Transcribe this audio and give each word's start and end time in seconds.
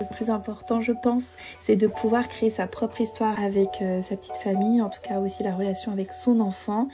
Le 0.00 0.06
plus 0.16 0.30
important, 0.30 0.80
je 0.80 0.92
pense, 0.92 1.34
c'est 1.60 1.76
de 1.76 1.86
pouvoir 1.86 2.28
créer 2.28 2.50
sa 2.50 2.66
propre 2.66 3.00
histoire 3.00 3.40
avec 3.40 3.80
euh, 3.80 4.02
sa 4.02 4.16
petite 4.16 4.36
famille, 4.36 4.82
en 4.82 4.90
tout 4.90 5.00
cas 5.00 5.18
aussi 5.18 5.42
la 5.42 5.54
relation 5.54 5.92
avec 5.92 6.12
son 6.12 6.40
enfant 6.40 6.88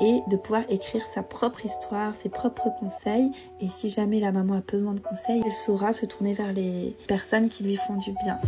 et 0.00 0.20
de 0.28 0.36
pouvoir 0.36 0.64
écrire 0.68 1.04
sa 1.06 1.22
propre 1.22 1.64
histoire, 1.64 2.14
ses 2.14 2.28
propres 2.28 2.70
conseils. 2.78 3.30
Et 3.60 3.68
si 3.68 3.88
jamais 3.88 4.20
la 4.20 4.32
maman 4.32 4.54
a 4.54 4.60
besoin 4.60 4.94
de 4.94 5.00
conseils, 5.00 5.42
elle 5.44 5.52
saura 5.52 5.92
se 5.92 6.06
tourner 6.06 6.34
vers 6.34 6.52
les 6.52 6.96
personnes 7.06 7.48
qui 7.48 7.62
lui 7.62 7.76
font 7.76 7.96
du 7.96 8.12
bien. 8.24 8.38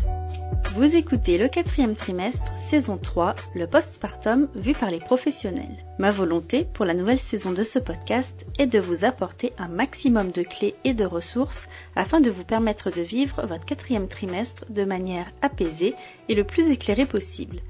Vous 0.74 0.96
écoutez 0.96 1.38
le 1.38 1.46
quatrième 1.46 1.94
trimestre, 1.94 2.58
saison 2.68 2.98
3, 2.98 3.36
le 3.54 3.68
postpartum 3.68 4.48
vu 4.56 4.72
par 4.72 4.90
les 4.90 4.98
professionnels. 4.98 5.84
Ma 5.98 6.10
volonté 6.10 6.64
pour 6.64 6.84
la 6.84 6.94
nouvelle 6.94 7.20
saison 7.20 7.52
de 7.52 7.62
ce 7.62 7.78
podcast 7.78 8.44
est 8.58 8.66
de 8.66 8.80
vous 8.80 9.04
apporter 9.04 9.52
un 9.56 9.68
maximum 9.68 10.32
de 10.32 10.42
clés 10.42 10.74
et 10.82 10.92
de 10.92 11.04
ressources 11.04 11.68
afin 11.94 12.20
de 12.20 12.30
vous 12.30 12.42
permettre 12.42 12.90
de 12.90 13.02
vivre 13.02 13.46
votre 13.46 13.64
quatrième 13.64 14.08
trimestre 14.08 14.64
de 14.68 14.84
manière 14.84 15.30
apaisée 15.42 15.94
et 16.28 16.34
le 16.34 16.42
plus 16.42 16.68
éclairée 16.72 17.06
possible. 17.06 17.60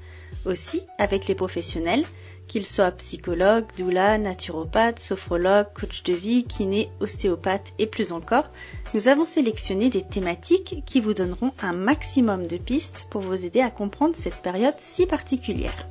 Aussi, 0.47 0.81
avec 0.99 1.27
les 1.27 1.35
professionnels, 1.35 2.05
qu'ils 2.49 2.67
soient 2.67 2.91
psychologues, 2.93 3.67
doula, 3.77 4.19
naturopathes, 4.19 5.01
sophrologues, 5.01 5.73
coach 5.75 6.03
de 6.03 6.13
vie, 6.13 6.45
kiné, 6.45 6.91
ostéopathe 7.01 7.73
et 7.79 7.87
plus 7.87 8.13
encore, 8.13 8.51
nous 8.95 9.09
avons 9.09 9.27
sélectionné 9.27 9.91
des 9.91 10.03
thématiques 10.03 10.83
qui 10.87 11.01
vous 11.01 11.15
donneront 11.15 11.53
un 11.63 11.73
maximum 11.73 12.47
de 12.47 12.57
pistes 12.57 13.07
pour 13.11 13.23
vous 13.23 13.45
aider 13.45 13.61
à 13.61 13.71
comprendre 13.71 14.17
cette 14.17 14.43
période 14.43 14.75
si 14.79 15.07
particulière. 15.07 15.89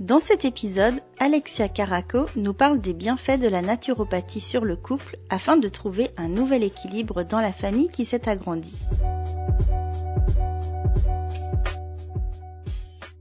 Dans 0.00 0.20
cet 0.20 0.44
épisode, 0.44 0.94
Alexia 1.18 1.68
Caraco 1.68 2.26
nous 2.36 2.54
parle 2.54 2.80
des 2.80 2.94
bienfaits 2.94 3.40
de 3.40 3.48
la 3.48 3.62
naturopathie 3.62 4.40
sur 4.40 4.64
le 4.64 4.76
couple 4.76 5.18
afin 5.28 5.56
de 5.56 5.68
trouver 5.68 6.10
un 6.16 6.28
nouvel 6.28 6.62
équilibre 6.62 7.24
dans 7.24 7.40
la 7.40 7.52
famille 7.52 7.88
qui 7.88 8.04
s'est 8.04 8.28
agrandie. 8.28 8.76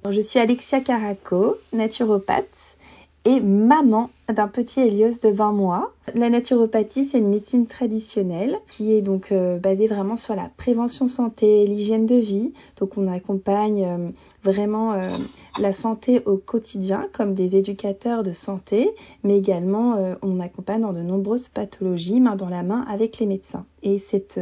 Je 0.09 0.21
suis 0.21 0.39
Alexia 0.39 0.79
Caraco, 0.81 1.57
naturopathe 1.73 2.66
et 3.27 3.41
maman 3.41 4.09
d'un 4.33 4.47
petit 4.47 4.79
Helios 4.79 5.17
de 5.21 5.27
20 5.27 5.51
mois. 5.51 5.91
La 6.15 6.29
naturopathie, 6.29 7.03
c'est 7.03 7.17
une 7.17 7.27
médecine 7.27 7.67
traditionnelle 7.67 8.57
qui 8.69 8.93
est 8.93 9.01
donc 9.01 9.33
euh, 9.33 9.59
basée 9.59 9.87
vraiment 9.87 10.15
sur 10.15 10.33
la 10.33 10.49
prévention 10.55 11.09
santé, 11.09 11.67
l'hygiène 11.67 12.05
de 12.05 12.15
vie. 12.15 12.53
Donc 12.79 12.97
on 12.97 13.11
accompagne 13.11 13.83
euh, 13.83 14.09
vraiment 14.43 14.93
euh, 14.93 15.09
la 15.59 15.73
santé 15.73 16.21
au 16.25 16.37
quotidien 16.37 17.09
comme 17.11 17.33
des 17.33 17.57
éducateurs 17.57 18.23
de 18.23 18.31
santé, 18.31 18.91
mais 19.25 19.37
également 19.37 20.15
on 20.21 20.39
accompagne 20.39 20.81
dans 20.81 20.93
de 20.93 21.01
nombreuses 21.01 21.49
pathologies 21.49 22.21
main 22.21 22.37
dans 22.37 22.47
la 22.47 22.63
main 22.63 22.85
avec 22.89 23.19
les 23.19 23.25
médecins. 23.25 23.65
Et 23.83 23.99
cette 23.99 24.39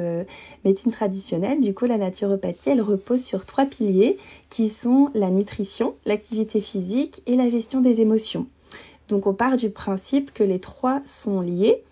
médecine 0.63 0.91
traditionnelle, 0.91 1.59
du 1.59 1.73
coup 1.73 1.85
la 1.85 1.97
naturopathie, 1.97 2.69
elle 2.69 2.81
repose 2.81 3.23
sur 3.23 3.45
trois 3.45 3.65
piliers 3.65 4.17
qui 4.51 4.69
sont 4.69 5.09
la 5.15 5.31
nutrition, 5.31 5.95
l'activité 6.05 6.61
physique 6.61 7.23
et 7.25 7.35
la 7.35 7.49
gestion 7.49 7.81
des 7.81 8.01
émotions. 8.01 8.45
Donc 9.09 9.27
on 9.27 9.33
part 9.33 9.57
du 9.57 9.69
principe 9.69 10.33
que 10.33 10.43
les 10.43 10.59
trois 10.59 11.01
sont 11.05 11.41
liés. 11.41 11.83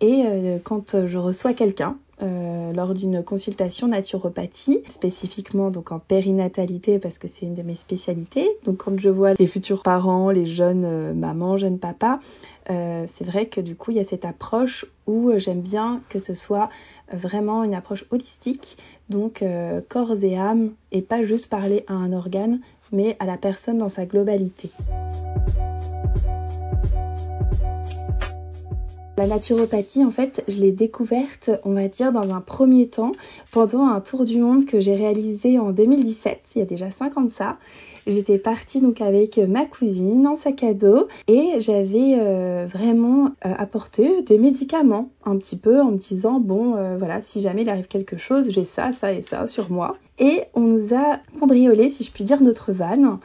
Et 0.00 0.24
euh, 0.26 0.58
quand 0.62 1.06
je 1.06 1.18
reçois 1.18 1.54
quelqu'un 1.54 1.96
euh, 2.22 2.72
lors 2.72 2.94
d'une 2.94 3.22
consultation 3.22 3.88
naturopathie, 3.88 4.82
spécifiquement 4.90 5.70
donc 5.70 5.92
en 5.92 5.98
périnatalité 5.98 6.98
parce 6.98 7.18
que 7.18 7.26
c'est 7.26 7.46
une 7.46 7.54
de 7.54 7.62
mes 7.62 7.74
spécialités, 7.74 8.48
donc 8.64 8.78
quand 8.78 8.98
je 8.98 9.08
vois 9.08 9.34
les 9.34 9.46
futurs 9.46 9.82
parents, 9.82 10.30
les 10.30 10.46
jeunes 10.46 10.84
euh, 10.84 11.14
mamans, 11.14 11.56
jeunes 11.56 11.78
papas, 11.78 12.20
c'est 12.66 13.24
vrai 13.24 13.46
que 13.46 13.60
du 13.60 13.76
coup 13.76 13.90
il 13.90 13.98
y 13.98 14.00
a 14.00 14.04
cette 14.04 14.24
approche 14.24 14.86
où 15.06 15.32
j'aime 15.36 15.60
bien 15.60 16.00
que 16.08 16.18
ce 16.18 16.32
soit 16.34 16.70
vraiment 17.12 17.62
une 17.62 17.74
approche 17.74 18.06
holistique, 18.10 18.78
donc 19.10 19.44
corps 19.90 20.24
et 20.24 20.38
âme, 20.38 20.72
et 20.90 21.02
pas 21.02 21.22
juste 21.22 21.50
parler 21.50 21.84
à 21.88 21.92
un 21.92 22.14
organe, 22.14 22.60
mais 22.90 23.16
à 23.20 23.26
la 23.26 23.36
personne 23.36 23.76
dans 23.76 23.90
sa 23.90 24.06
globalité. 24.06 24.70
La 29.16 29.28
naturopathie, 29.28 30.04
en 30.04 30.10
fait, 30.10 30.42
je 30.48 30.58
l'ai 30.58 30.72
découverte, 30.72 31.50
on 31.64 31.74
va 31.74 31.86
dire, 31.86 32.10
dans 32.10 32.34
un 32.34 32.40
premier 32.40 32.88
temps, 32.88 33.12
pendant 33.52 33.86
un 33.86 34.00
tour 34.00 34.24
du 34.24 34.38
monde 34.38 34.66
que 34.66 34.80
j'ai 34.80 34.96
réalisé 34.96 35.56
en 35.58 35.70
2017, 35.70 36.40
il 36.54 36.58
y 36.58 36.62
a 36.62 36.64
déjà 36.64 36.90
5 36.90 37.16
ans 37.16 37.28
ça. 37.28 37.56
J'étais 38.08 38.38
partie 38.38 38.80
donc 38.80 39.00
avec 39.00 39.38
ma 39.38 39.66
cousine 39.66 40.26
en 40.26 40.36
sac 40.36 40.62
à 40.62 40.74
dos 40.74 41.08
et 41.26 41.52
j'avais 41.58 42.18
euh, 42.18 42.66
vraiment 42.68 43.26
euh, 43.46 43.54
apporté 43.56 44.22
des 44.22 44.36
médicaments 44.36 45.10
un 45.24 45.38
petit 45.38 45.56
peu 45.56 45.80
en 45.80 45.92
me 45.92 45.96
disant 45.96 46.38
bon 46.38 46.76
euh, 46.76 46.96
voilà 46.98 47.22
si 47.22 47.40
jamais 47.40 47.62
il 47.62 47.70
arrive 47.70 47.88
quelque 47.88 48.18
chose 48.18 48.50
j'ai 48.50 48.64
ça 48.64 48.92
ça 48.92 49.14
et 49.14 49.22
ça 49.22 49.46
sur 49.46 49.70
moi 49.70 49.96
et 50.18 50.42
on 50.52 50.60
nous 50.60 50.94
a 50.94 51.18
cambriolé 51.40 51.88
si 51.88 52.04
je 52.04 52.10
puis 52.10 52.24
dire 52.24 52.42
notre 52.42 52.72
van 52.72 53.20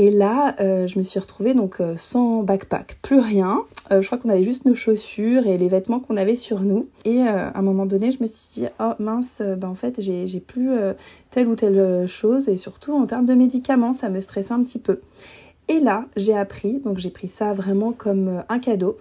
et 0.00 0.12
là, 0.12 0.54
euh, 0.60 0.86
je 0.86 0.96
me 0.96 1.02
suis 1.02 1.18
retrouvée 1.18 1.54
donc 1.54 1.80
euh, 1.80 1.96
sans 1.96 2.44
backpack, 2.44 3.00
plus 3.02 3.18
rien. 3.18 3.64
Euh, 3.90 4.00
je 4.00 4.06
crois 4.06 4.16
qu'on 4.16 4.28
avait 4.28 4.44
juste 4.44 4.64
nos 4.64 4.76
chaussures 4.76 5.48
et 5.48 5.58
les 5.58 5.66
vêtements 5.66 5.98
qu'on 5.98 6.16
avait 6.16 6.36
sur 6.36 6.60
nous. 6.60 6.88
Et 7.04 7.22
à 7.22 7.58
un 7.58 7.62
moment 7.62 7.84
donné, 7.84 8.12
je 8.12 8.22
me 8.22 8.28
suis 8.28 8.62
dit, 8.62 8.66
oh 8.78 8.92
mince, 9.00 9.42
ben 9.42 9.68
en 9.68 9.74
fait, 9.74 10.00
j'ai 10.00 10.40
plus 10.40 10.70
telle 11.30 11.48
ou 11.48 11.56
telle 11.56 12.06
chose. 12.06 12.48
Et 12.48 12.56
surtout 12.56 12.92
en 12.92 13.06
termes 13.06 13.26
de 13.26 13.34
médicaments, 13.34 13.92
ça 13.92 14.08
me 14.08 14.20
stressait 14.20 14.52
un 14.52 14.62
petit 14.62 14.78
peu. 14.78 15.00
Et 15.66 15.80
là, 15.80 16.04
j'ai 16.16 16.34
appris, 16.34 16.78
donc 16.78 16.98
j'ai 16.98 17.10
pris 17.10 17.28
ça 17.28 17.52
vraiment 17.52 17.92
comme 17.92 18.44
un 18.48 18.58
cadeau, 18.60 18.96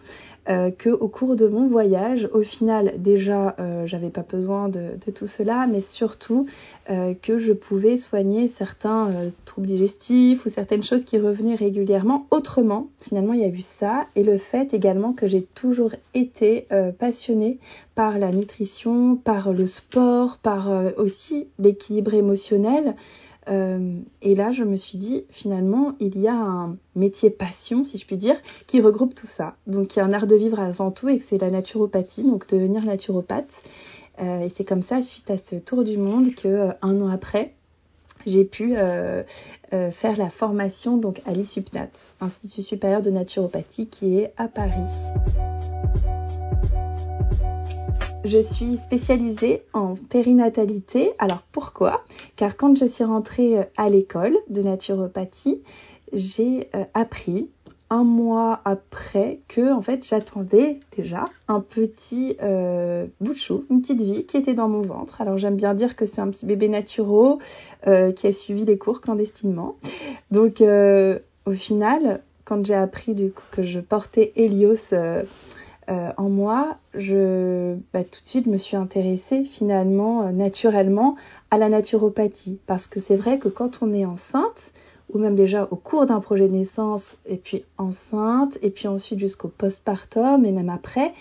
euh, 0.50 0.72
que 0.72 0.90
au 0.90 1.09
cours 1.09 1.35
de 1.35 1.46
mon 1.47 1.68
voyage, 1.68 2.30
au 2.34 2.41
final, 2.41 2.94
déjà, 2.97 3.56
euh, 3.59 3.85
j'avais 3.85 4.09
pas 4.09 4.22
besoin 4.22 4.69
de, 4.69 4.91
tout 5.13 5.28
cela, 5.28 5.68
mais 5.68 5.81
surtout 5.81 6.46
euh, 6.90 7.13
que 7.22 7.38
je 7.38 7.52
pouvais 7.52 7.97
soigner 7.97 8.47
certains 8.47 9.09
troubles 9.46 9.68
digestifs 9.68 10.46
ou 10.46 10.50
certaines 10.50 10.84
choses 10.84 11.03
qui 11.03 11.18
revenaient 11.18 11.56
régulièrement 11.56 12.28
autrement. 12.31 12.88
Finalement, 13.00 13.34
il 13.34 13.41
y 13.41 13.46
a 13.46 13.50
eu 13.50 13.62
ça 13.62 14.07
et 14.16 14.24
le 14.24 14.38
fait 14.38 14.74
également 14.74 15.13
que 15.13 15.28
j'ai 15.28 15.41
toujours 15.41 15.91
été 16.13 16.68
passionnée 17.00 17.59
par 17.96 18.19
la 18.19 18.31
nutrition, 18.31 19.16
par 19.16 19.53
le 19.53 19.66
sport, 19.66 20.38
par 20.38 20.69
aussi 20.97 21.47
l'équilibre 21.59 22.13
émotionnel. 22.13 22.96
Euh, 23.50 24.00
et 24.22 24.35
là, 24.35 24.52
je 24.52 24.63
me 24.63 24.75
suis 24.75 24.97
dit, 24.97 25.25
finalement, 25.30 25.94
il 26.00 26.19
y 26.19 26.28
a 26.28 26.35
un 26.35 26.78
métier 26.96 27.30
passion, 27.30 27.84
si 27.84 27.97
je 27.97 28.06
puis 28.06 28.18
dire, 28.18 28.35
qui 28.66 28.81
regroupe 28.81 29.16
tout 29.16 29.28
ça. 29.28 29.56
Donc, 29.68 29.96
il 29.96 30.00
y 30.00 30.02
a 30.02 30.06
un 30.06 30.13
art 30.13 30.28
de 30.28 30.35
vivre 30.35 30.59
avant 30.59 30.91
tout 30.91 31.09
et 31.09 31.18
que 31.18 31.24
c'est 31.24 31.38
la 31.38 31.50
naturopathie, 31.50 32.24
donc 32.24 32.47
devenir 32.47 32.84
naturopathe. 32.84 33.62
Euh, 34.22 34.41
et 34.41 34.50
c'est 34.50 34.66
comme 34.66 34.81
ça, 34.81 35.02
suite 35.02 35.30
à 35.30 35.38
ce 35.38 35.56
tour 35.56 35.84
du 35.84 35.97
monde, 35.97 36.34
que 36.36 36.47
euh, 36.47 36.72
un 36.81 37.00
an 37.02 37.09
après, 37.09 37.53
j'ai 38.25 38.44
pu 38.44 38.74
faire 38.74 40.18
la 40.18 40.30
formation 40.30 40.97
donc 40.97 41.22
à 41.25 41.31
l'ISUPNAT, 41.31 42.12
Institut 42.19 42.62
supérieur 42.62 43.02
de 43.02 43.09
naturopathie, 43.09 43.88
qui 43.88 44.18
est 44.18 44.34
à 44.36 44.50
Paris. 44.50 44.81
Je 48.27 48.39
suis 48.39 48.75
spécialisée 48.75 49.63
en 49.71 49.95
périnatalité. 49.95 51.13
Alors 51.17 51.43
pourquoi? 51.53 52.03
Car 52.35 52.57
quand 52.57 52.77
je 52.77 52.83
suis 52.83 53.05
rentrée 53.05 53.57
euh, 53.57 53.63
à 53.77 53.88
l'école 53.88 54.35
de 54.49 54.61
naturopathie, 54.61 55.61
j'ai 56.11 56.67
euh, 56.75 56.83
appris 56.93 57.49
un 57.89 58.03
mois 58.03 58.59
après 58.65 59.39
que 59.47 59.71
en 59.71 59.81
fait 59.81 60.05
j'attendais 60.05 60.81
déjà 60.97 61.23
un 61.47 61.61
petit 61.61 62.35
euh, 62.43 63.07
bout 63.21 63.31
de 63.31 63.38
chou, 63.38 63.63
une 63.69 63.79
petite 63.79 64.01
vie 64.01 64.25
qui 64.25 64.35
était 64.35 64.53
dans 64.53 64.67
mon 64.67 64.81
ventre. 64.81 65.21
Alors 65.21 65.38
j'aime 65.38 65.55
bien 65.55 65.73
dire 65.73 65.95
que 65.95 66.05
c'est 66.05 66.19
un 66.19 66.29
petit 66.29 66.45
bébé 66.45 66.67
naturo 66.67 67.39
qui 67.85 68.27
a 68.27 68.31
suivi 68.33 68.65
les 68.65 68.77
cours 68.77 68.99
clandestinement. 68.99 69.77
Donc 70.31 70.61
au 70.61 71.51
final, 71.53 72.21
quand 72.44 72.65
j'ai 72.65 72.73
appris 72.73 73.15
que 73.51 73.63
je 73.63 73.79
portais 73.79 74.33
Helios 74.35 74.94
euh, 75.89 76.12
en 76.18 76.30
moi, 76.30 76.78
je 76.94 77.75
bah, 77.94 78.04
tout 78.04 78.22
de 78.22 78.28
suite 78.28 78.48
me 78.48 78.57
suis 78.57 78.75
intéressée 78.75 79.45
finalement 79.45 80.24
euh, 80.24 80.31
naturellement 80.31 81.16
à 81.50 81.57
la 81.57 81.69
naturopathie 81.69 82.60
parce 82.66 82.88
que 82.88 83.00
c'est 83.00 83.16
vrai 83.16 83.39
que 83.39 83.48
quand 83.48 83.80
on 83.81 83.94
est 83.94 84.04
enceinte 84.04 84.74
ou 85.13 85.18
même 85.19 85.36
déjà 85.36 85.66
au 85.72 85.78
cours 85.78 86.06
d'un 86.06 86.19
projet 86.19 86.50
de 86.50 86.54
naissance 86.54 87.18
et 87.25 87.38
puis 87.38 87.63
enceinte 87.78 88.57
et 88.62 88.69
puis 88.69 88.89
ensuite 88.89 89.19
jusqu'au 89.19 89.48
postpartum 89.48 90.45
et 90.45 90.51
même 90.51 90.69
après, 90.69 91.13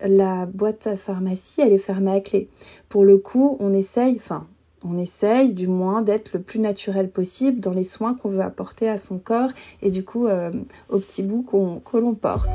la 0.00 0.46
boîte 0.46 0.86
à 0.86 0.96
pharmacie 0.96 1.60
elle 1.60 1.72
est 1.72 1.78
fermée 1.78 2.12
à 2.12 2.20
clé. 2.20 2.48
Pour 2.88 3.04
le 3.04 3.18
coup, 3.18 3.56
on 3.58 3.74
essaye, 3.74 4.14
enfin 4.16 4.46
on 4.84 4.98
essaye 4.98 5.52
du 5.52 5.66
moins 5.66 6.02
d'être 6.02 6.32
le 6.32 6.40
plus 6.40 6.60
naturel 6.60 7.10
possible 7.10 7.58
dans 7.58 7.72
les 7.72 7.84
soins 7.84 8.14
qu'on 8.14 8.28
veut 8.28 8.42
apporter 8.42 8.88
à 8.88 8.98
son 8.98 9.18
corps 9.18 9.50
et 9.80 9.90
du 9.90 10.04
coup 10.04 10.26
euh, 10.26 10.52
au 10.88 10.98
petit 10.98 11.24
bout 11.24 11.42
qu'on, 11.42 11.80
que 11.80 11.96
l'on 11.96 12.14
porte. 12.14 12.54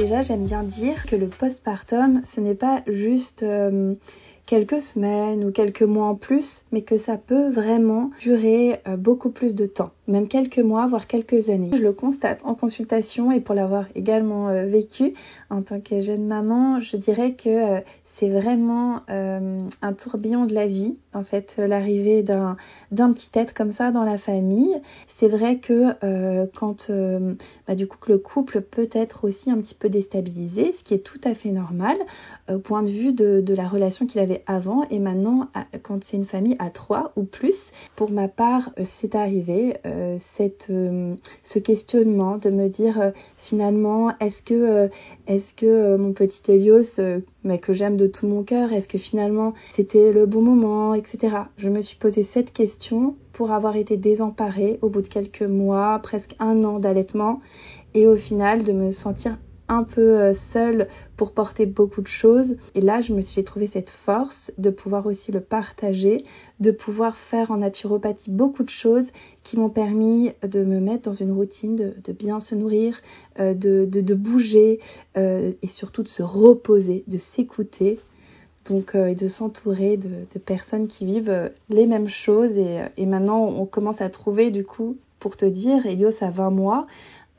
Déjà, 0.00 0.22
j'aime 0.22 0.46
bien 0.46 0.62
dire 0.62 1.04
que 1.04 1.14
le 1.14 1.26
postpartum, 1.26 2.22
ce 2.24 2.40
n'est 2.40 2.54
pas 2.54 2.80
juste 2.86 3.42
euh, 3.42 3.92
quelques 4.46 4.80
semaines 4.80 5.44
ou 5.44 5.52
quelques 5.52 5.82
mois 5.82 6.06
en 6.06 6.14
plus, 6.14 6.64
mais 6.72 6.80
que 6.80 6.96
ça 6.96 7.18
peut 7.18 7.50
vraiment 7.50 8.10
durer 8.18 8.80
euh, 8.88 8.96
beaucoup 8.96 9.28
plus 9.28 9.54
de 9.54 9.66
temps, 9.66 9.90
même 10.08 10.26
quelques 10.26 10.58
mois, 10.58 10.86
voire 10.86 11.06
quelques 11.06 11.50
années. 11.50 11.68
Je 11.74 11.82
le 11.82 11.92
constate 11.92 12.40
en 12.46 12.54
consultation 12.54 13.30
et 13.30 13.40
pour 13.40 13.54
l'avoir 13.54 13.84
également 13.94 14.48
euh, 14.48 14.64
vécu 14.64 15.12
en 15.50 15.60
tant 15.60 15.80
que 15.80 16.00
jeune 16.00 16.26
maman, 16.26 16.80
je 16.80 16.96
dirais 16.96 17.34
que 17.34 17.82
c'est 18.12 18.28
vraiment 18.28 19.02
un 19.08 19.92
tourbillon 19.92 20.46
de 20.46 20.54
la 20.54 20.66
vie, 20.66 20.98
en 21.14 21.24
fait, 21.24 21.56
l'arrivée 21.58 22.22
d'un, 22.22 22.56
d'un 22.90 23.12
petit 23.12 23.30
être 23.34 23.54
comme 23.54 23.72
ça 23.72 23.90
dans 23.90 24.04
la 24.04 24.18
famille. 24.18 24.74
C'est 25.06 25.28
vrai 25.28 25.58
que 25.58 25.94
quand 26.54 26.90
bah, 27.66 27.74
du 27.74 27.86
coup 27.86 27.98
le 28.08 28.18
couple 28.18 28.60
peut 28.60 28.88
être 28.92 29.24
aussi 29.24 29.50
un 29.50 29.58
petit 29.58 29.74
peu 29.74 29.88
déstabilisé, 29.88 30.72
ce 30.72 30.84
qui 30.84 30.94
est 30.94 30.98
tout 31.04 31.20
à 31.24 31.34
fait 31.34 31.50
normal 31.50 31.96
au 32.52 32.58
point 32.58 32.82
de 32.82 32.90
vue 32.90 33.12
de, 33.12 33.40
de 33.40 33.54
la 33.54 33.66
relation 33.66 34.06
qu'il 34.06 34.20
avait 34.20 34.42
avant 34.46 34.84
et 34.90 34.98
maintenant 34.98 35.48
quand 35.82 36.02
c'est 36.04 36.16
une 36.16 36.26
famille 36.26 36.56
à 36.58 36.70
trois 36.70 37.12
ou 37.16 37.24
plus. 37.24 37.70
Pour 37.96 38.10
ma 38.10 38.28
part, 38.28 38.70
euh, 38.78 38.82
c'est 38.84 39.14
arrivé 39.14 39.76
euh, 39.86 40.16
cette, 40.18 40.68
euh, 40.70 41.14
ce 41.42 41.58
questionnement 41.58 42.38
de 42.38 42.50
me 42.50 42.68
dire 42.68 43.12
finalement 43.36 44.12
est-ce 44.18 44.42
que 44.42 44.88
est-ce 45.26 45.54
que 45.54 45.96
mon 45.96 46.12
petit 46.12 46.50
Elios 46.50 47.00
mais 47.44 47.58
que 47.58 47.72
j'aime 47.72 47.96
tout 48.06 48.26
mon 48.26 48.42
cœur, 48.42 48.72
est-ce 48.72 48.88
que 48.88 48.98
finalement 48.98 49.54
c'était 49.70 50.12
le 50.12 50.26
bon 50.26 50.42
moment, 50.42 50.94
etc. 50.94 51.36
Je 51.56 51.68
me 51.68 51.80
suis 51.80 51.96
posé 51.96 52.22
cette 52.22 52.52
question 52.52 53.16
pour 53.32 53.52
avoir 53.52 53.76
été 53.76 53.96
désemparée 53.96 54.78
au 54.82 54.88
bout 54.88 55.02
de 55.02 55.08
quelques 55.08 55.42
mois, 55.42 55.98
presque 56.02 56.34
un 56.38 56.64
an 56.64 56.78
d'allaitement 56.78 57.40
et 57.94 58.06
au 58.06 58.16
final 58.16 58.64
de 58.64 58.72
me 58.72 58.90
sentir 58.90 59.36
un 59.70 59.84
peu 59.84 60.20
euh, 60.20 60.34
seule 60.34 60.88
pour 61.16 61.32
porter 61.32 61.64
beaucoup 61.64 62.02
de 62.02 62.08
choses. 62.08 62.56
Et 62.74 62.80
là, 62.80 63.00
je 63.00 63.14
me 63.14 63.22
trouvé 63.44 63.66
cette 63.66 63.88
force 63.88 64.52
de 64.58 64.68
pouvoir 64.68 65.06
aussi 65.06 65.32
le 65.32 65.40
partager, 65.40 66.24
de 66.58 66.72
pouvoir 66.72 67.16
faire 67.16 67.50
en 67.52 67.58
naturopathie 67.58 68.30
beaucoup 68.30 68.64
de 68.64 68.70
choses 68.70 69.12
qui 69.44 69.56
m'ont 69.56 69.70
permis 69.70 70.32
de 70.42 70.64
me 70.64 70.80
mettre 70.80 71.08
dans 71.08 71.14
une 71.14 71.32
routine, 71.32 71.76
de, 71.76 72.12
bien 72.12 72.40
se 72.40 72.54
nourrir, 72.54 73.00
euh, 73.38 73.54
de, 73.54 73.84
de, 73.86 74.14
bouger 74.14 74.80
euh, 75.16 75.52
et 75.62 75.68
surtout 75.68 76.02
de 76.02 76.08
se 76.08 76.22
reposer, 76.22 77.04
de 77.06 77.16
s'écouter. 77.16 78.00
Donc, 78.68 78.94
et 78.94 79.14
de 79.14 79.26
s'entourer 79.26 79.96
de, 79.96 80.38
personnes 80.38 80.86
qui 80.86 81.06
vivent 81.06 81.50
les 81.70 81.86
mêmes 81.86 82.08
choses. 82.08 82.58
Et, 82.58 82.82
et 82.98 83.06
maintenant, 83.06 83.46
on 83.46 83.64
commence 83.64 84.02
à 84.02 84.10
trouver, 84.10 84.50
du 84.50 84.64
coup, 84.64 84.98
pour 85.20 85.36
te 85.36 85.44
dire, 85.44 85.86
Elios 85.86 86.22
a 86.22 86.30
20 86.30 86.50
mois, 86.50 86.86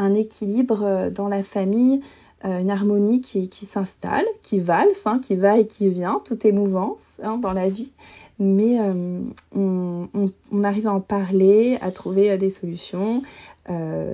un 0.02 0.14
équilibre 0.14 1.10
dans 1.12 1.28
la 1.28 1.44
famille 1.44 2.02
euh, 2.44 2.60
une 2.60 2.72
harmonie 2.72 3.22
qui, 3.22 3.50
qui 3.50 3.68
s'installe, 3.68 4.26
qui 4.42 4.60
valse, 4.60 5.04
hein, 5.06 5.20
qui 5.20 5.36
va 5.36 5.60
et 5.60 5.68
qui 5.68 5.90
vient, 5.90 6.20
tout 6.26 6.48
est 6.48 6.52
mouvance 6.52 7.20
hein, 7.22 7.38
dans 7.38 7.54
la 7.54 7.70
vie. 7.70 7.94
Mais 8.40 8.80
euh, 8.80 9.22
on, 9.56 10.64
arrive 10.64 10.88
à 10.88 10.94
en 10.94 11.02
parler, 11.02 11.78
à 11.82 11.92
trouver 11.92 12.32
euh, 12.32 12.38
des 12.38 12.50
solutions, 12.50 13.22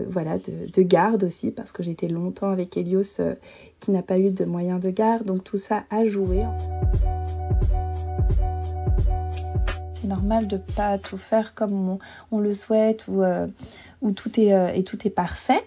voilà, 0.09 0.37
de, 0.37 0.69
de, 0.71 0.81
garde 0.83 1.23
aussi, 1.23 1.49
parce 1.49 1.71
que 1.71 1.81
été 1.81 2.07
longtemps 2.07 2.51
avec 2.51 2.77
Helios 2.77 3.19
qui 3.79 3.89
n'a 3.89 4.03
pas 4.03 4.19
eu 4.19 4.31
de 4.31 4.45
moyens 4.45 4.79
de 4.79 4.91
garde, 4.91 5.25
donc 5.25 5.43
tout 5.43 5.57
ça 5.57 5.83
a 5.89 6.05
joué. 6.05 6.43
Normal 10.07 10.47
de 10.47 10.57
pas 10.57 10.97
tout 10.97 11.17
faire 11.17 11.53
comme 11.53 11.97
on, 12.31 12.39
le 12.39 12.53
souhaite 12.53 13.07
ou, 13.07 13.23
où 14.01 14.11
tout 14.11 14.39
est, 14.39 14.77
et 14.77 14.83
tout 14.83 15.05
est 15.05 15.11
parfait. 15.11 15.63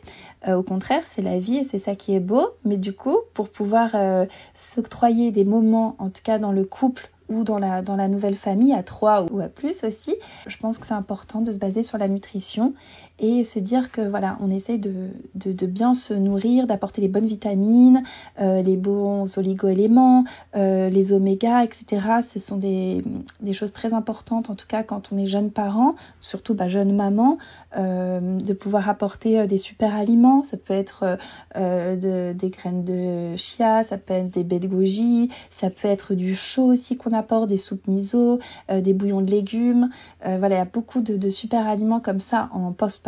Euh, 0.48 0.56
au 0.56 0.62
contraire, 0.62 1.02
c'est 1.06 1.22
la 1.22 1.38
vie 1.38 1.58
et 1.58 1.64
c'est 1.64 1.78
ça 1.78 1.94
qui 1.94 2.14
est 2.14 2.20
beau. 2.20 2.48
Mais 2.64 2.76
du 2.76 2.92
coup, 2.92 3.18
pour 3.34 3.50
pouvoir 3.50 3.90
euh, 3.94 4.26
s'octroyer 4.54 5.32
des 5.32 5.44
moments, 5.44 5.96
en 5.98 6.08
tout 6.10 6.22
cas 6.22 6.38
dans 6.38 6.52
le 6.52 6.64
couple 6.64 7.10
ou 7.30 7.44
dans 7.44 7.58
la, 7.58 7.80
dans 7.80 7.96
la 7.96 8.08
nouvelle 8.08 8.36
famille, 8.36 8.74
à 8.74 8.82
trois 8.82 9.24
ou 9.30 9.40
à 9.40 9.48
plus 9.48 9.82
aussi, 9.84 10.14
je 10.46 10.56
pense 10.58 10.78
que 10.78 10.86
c'est 10.86 10.94
important 10.94 11.40
de 11.40 11.52
se 11.52 11.58
baser 11.58 11.82
sur 11.82 11.96
la 11.96 12.08
nutrition 12.08 12.74
et 13.20 13.44
se 13.44 13.58
dire 13.58 13.92
que 13.92 14.00
voilà, 14.00 14.38
on 14.40 14.50
essaye 14.50 14.78
de, 14.78 15.10
de, 15.34 15.66
bien 15.66 15.92
se 15.94 16.14
nourrir, 16.14 16.66
d'apporter 16.66 17.02
les 17.02 17.08
bonnes 17.08 17.26
vitamines, 17.26 18.02
euh, 18.40 18.62
les 18.62 18.76
bons 18.76 19.36
oligo-éléments, 19.36 20.24
euh, 20.56 20.88
les 20.88 21.12
oméga, 21.12 21.62
etc. 21.62 22.20
Ce 22.22 22.38
sont 22.38 22.56
des, 22.56 23.04
des, 23.40 23.52
choses 23.52 23.72
très 23.72 23.92
importantes, 23.92 24.48
en 24.48 24.54
tout 24.54 24.66
cas 24.66 24.82
quand 24.82 25.12
on 25.12 25.18
est 25.18 25.26
jeune 25.26 25.50
parent, 25.50 25.96
surtout 26.20 26.54
bah, 26.54 26.68
jeune 26.68 26.96
maman, 26.96 27.36
euh, 27.76 28.38
de 28.38 28.52
pouvoir 28.54 28.88
apporter 28.88 29.46
des 29.46 29.58
super 29.58 29.94
aliments. 29.94 30.42
Ça 30.44 30.56
peut 30.56 30.74
être 30.74 31.18
de, 31.54 32.32
des 32.32 32.50
graines 32.50 32.84
de 32.84 33.36
chia, 33.36 33.84
ça 33.84 33.98
peut 33.98 34.14
être 34.14 34.30
des 34.30 34.44
baies 34.44 34.60
de 34.60 34.68
goji, 34.68 35.28
ça 35.50 35.68
peut 35.68 35.88
être 35.88 36.14
du 36.14 36.34
chaud 36.34 36.72
aussi 36.72 36.96
qu'on 36.96 37.12
des 37.46 37.56
soupes 37.56 37.86
miso, 37.86 38.38
des 38.68 38.92
bouillons 38.92 39.20
de 39.20 39.30
légumes. 39.30 39.90
voilà, 40.24 40.56
il 40.56 40.58
y 40.58 40.62
a 40.62 40.64
beaucoup 40.64 41.00
de, 41.00 41.30
super 41.30 41.66
aliments 41.66 42.00
comme 42.00 42.20
ça 42.20 42.48
en 42.52 42.72
post 42.72 43.00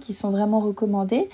qui 0.00 0.14
sont 0.14 0.30
vraiment 0.30 0.60
recommandés. 0.60 1.28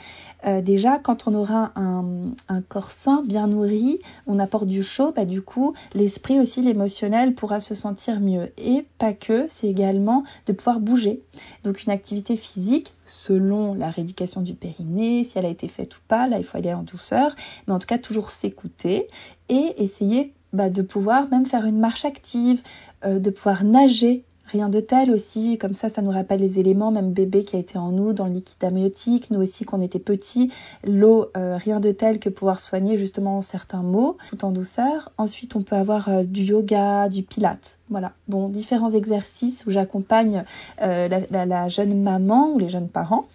Euh, 0.44 0.60
déjà, 0.60 0.98
quand 0.98 1.28
on 1.28 1.34
aura 1.34 1.72
un, 1.76 2.32
corps 2.68 2.90
sain, 2.90 3.22
bien 3.24 3.46
nourri, 3.46 4.00
on 4.26 4.38
apporte 4.38 4.66
du 4.66 4.82
chaud, 4.82 5.12
bah, 5.14 5.24
du 5.24 5.42
coup, 5.42 5.74
l'esprit 5.94 6.40
aussi, 6.40 6.62
l'émotionnel 6.62 7.34
pourra 7.34 7.60
se 7.60 7.74
sentir 7.74 8.20
mieux. 8.20 8.52
Et 8.58 8.86
pas 8.98 9.12
que, 9.12 9.46
c'est 9.48 9.68
également 9.68 10.24
de 10.46 10.52
pouvoir 10.52 10.80
bouger. 10.80 11.22
Donc 11.64 11.84
une 11.84 11.92
activité 11.92 12.36
physique, 12.36 12.92
selon 13.06 13.74
la 13.74 13.90
rééducation 13.90 14.40
du 14.40 14.54
périnée, 14.54 15.24
si 15.24 15.38
elle 15.38 15.46
a 15.46 15.50
été 15.50 15.68
faite 15.68 15.96
ou 15.96 16.00
pas, 16.08 16.28
là 16.28 16.38
il 16.38 16.44
faut 16.44 16.56
aller 16.56 16.72
en 16.72 16.82
douceur, 16.82 17.34
mais 17.66 17.74
en 17.74 17.78
tout 17.78 17.86
cas 17.86 17.98
toujours 17.98 18.30
s'écouter 18.30 19.08
et 19.48 19.74
essayer 19.82 20.32
bah, 20.52 20.70
de 20.70 20.82
pouvoir 20.82 21.28
même 21.30 21.46
faire 21.46 21.64
une 21.64 21.78
marche 21.78 22.04
active, 22.04 22.60
euh, 23.04 23.18
de 23.18 23.30
pouvoir 23.30 23.64
nager 23.64 24.24
Rien 24.52 24.68
de 24.68 24.80
tel 24.80 25.10
aussi, 25.10 25.56
comme 25.56 25.72
ça, 25.72 25.88
ça 25.88 26.02
nous 26.02 26.10
rappelle 26.10 26.40
les 26.40 26.60
éléments, 26.60 26.90
même 26.90 27.12
bébé 27.12 27.42
qui 27.42 27.56
a 27.56 27.58
été 27.58 27.78
en 27.78 27.90
nous, 27.90 28.12
dans 28.12 28.26
le 28.26 28.34
liquide 28.34 28.62
amniotique, 28.62 29.30
nous 29.30 29.40
aussi 29.40 29.64
qu'on 29.64 29.80
était 29.80 29.98
petits, 29.98 30.52
l'eau, 30.86 31.30
euh, 31.38 31.56
rien 31.56 31.80
de 31.80 31.90
tel 31.90 32.18
que 32.18 32.28
pouvoir 32.28 32.60
soigner 32.60 32.98
justement 32.98 33.40
certains 33.40 33.82
maux, 33.82 34.18
tout 34.28 34.44
en 34.44 34.50
douceur. 34.50 35.10
Ensuite, 35.16 35.56
on 35.56 35.62
peut 35.62 35.76
avoir 35.76 36.10
euh, 36.10 36.22
du 36.24 36.42
yoga, 36.42 37.08
du 37.08 37.22
pilate, 37.22 37.78
voilà, 37.92 38.12
bon, 38.26 38.48
différents 38.48 38.90
exercices 38.90 39.64
où 39.66 39.70
j'accompagne 39.70 40.44
euh, 40.80 41.08
la, 41.30 41.68
jeune 41.68 42.02
maman 42.02 42.48
ou 42.48 42.58
les 42.58 42.70
jeunes 42.70 42.88
parents 42.88 43.26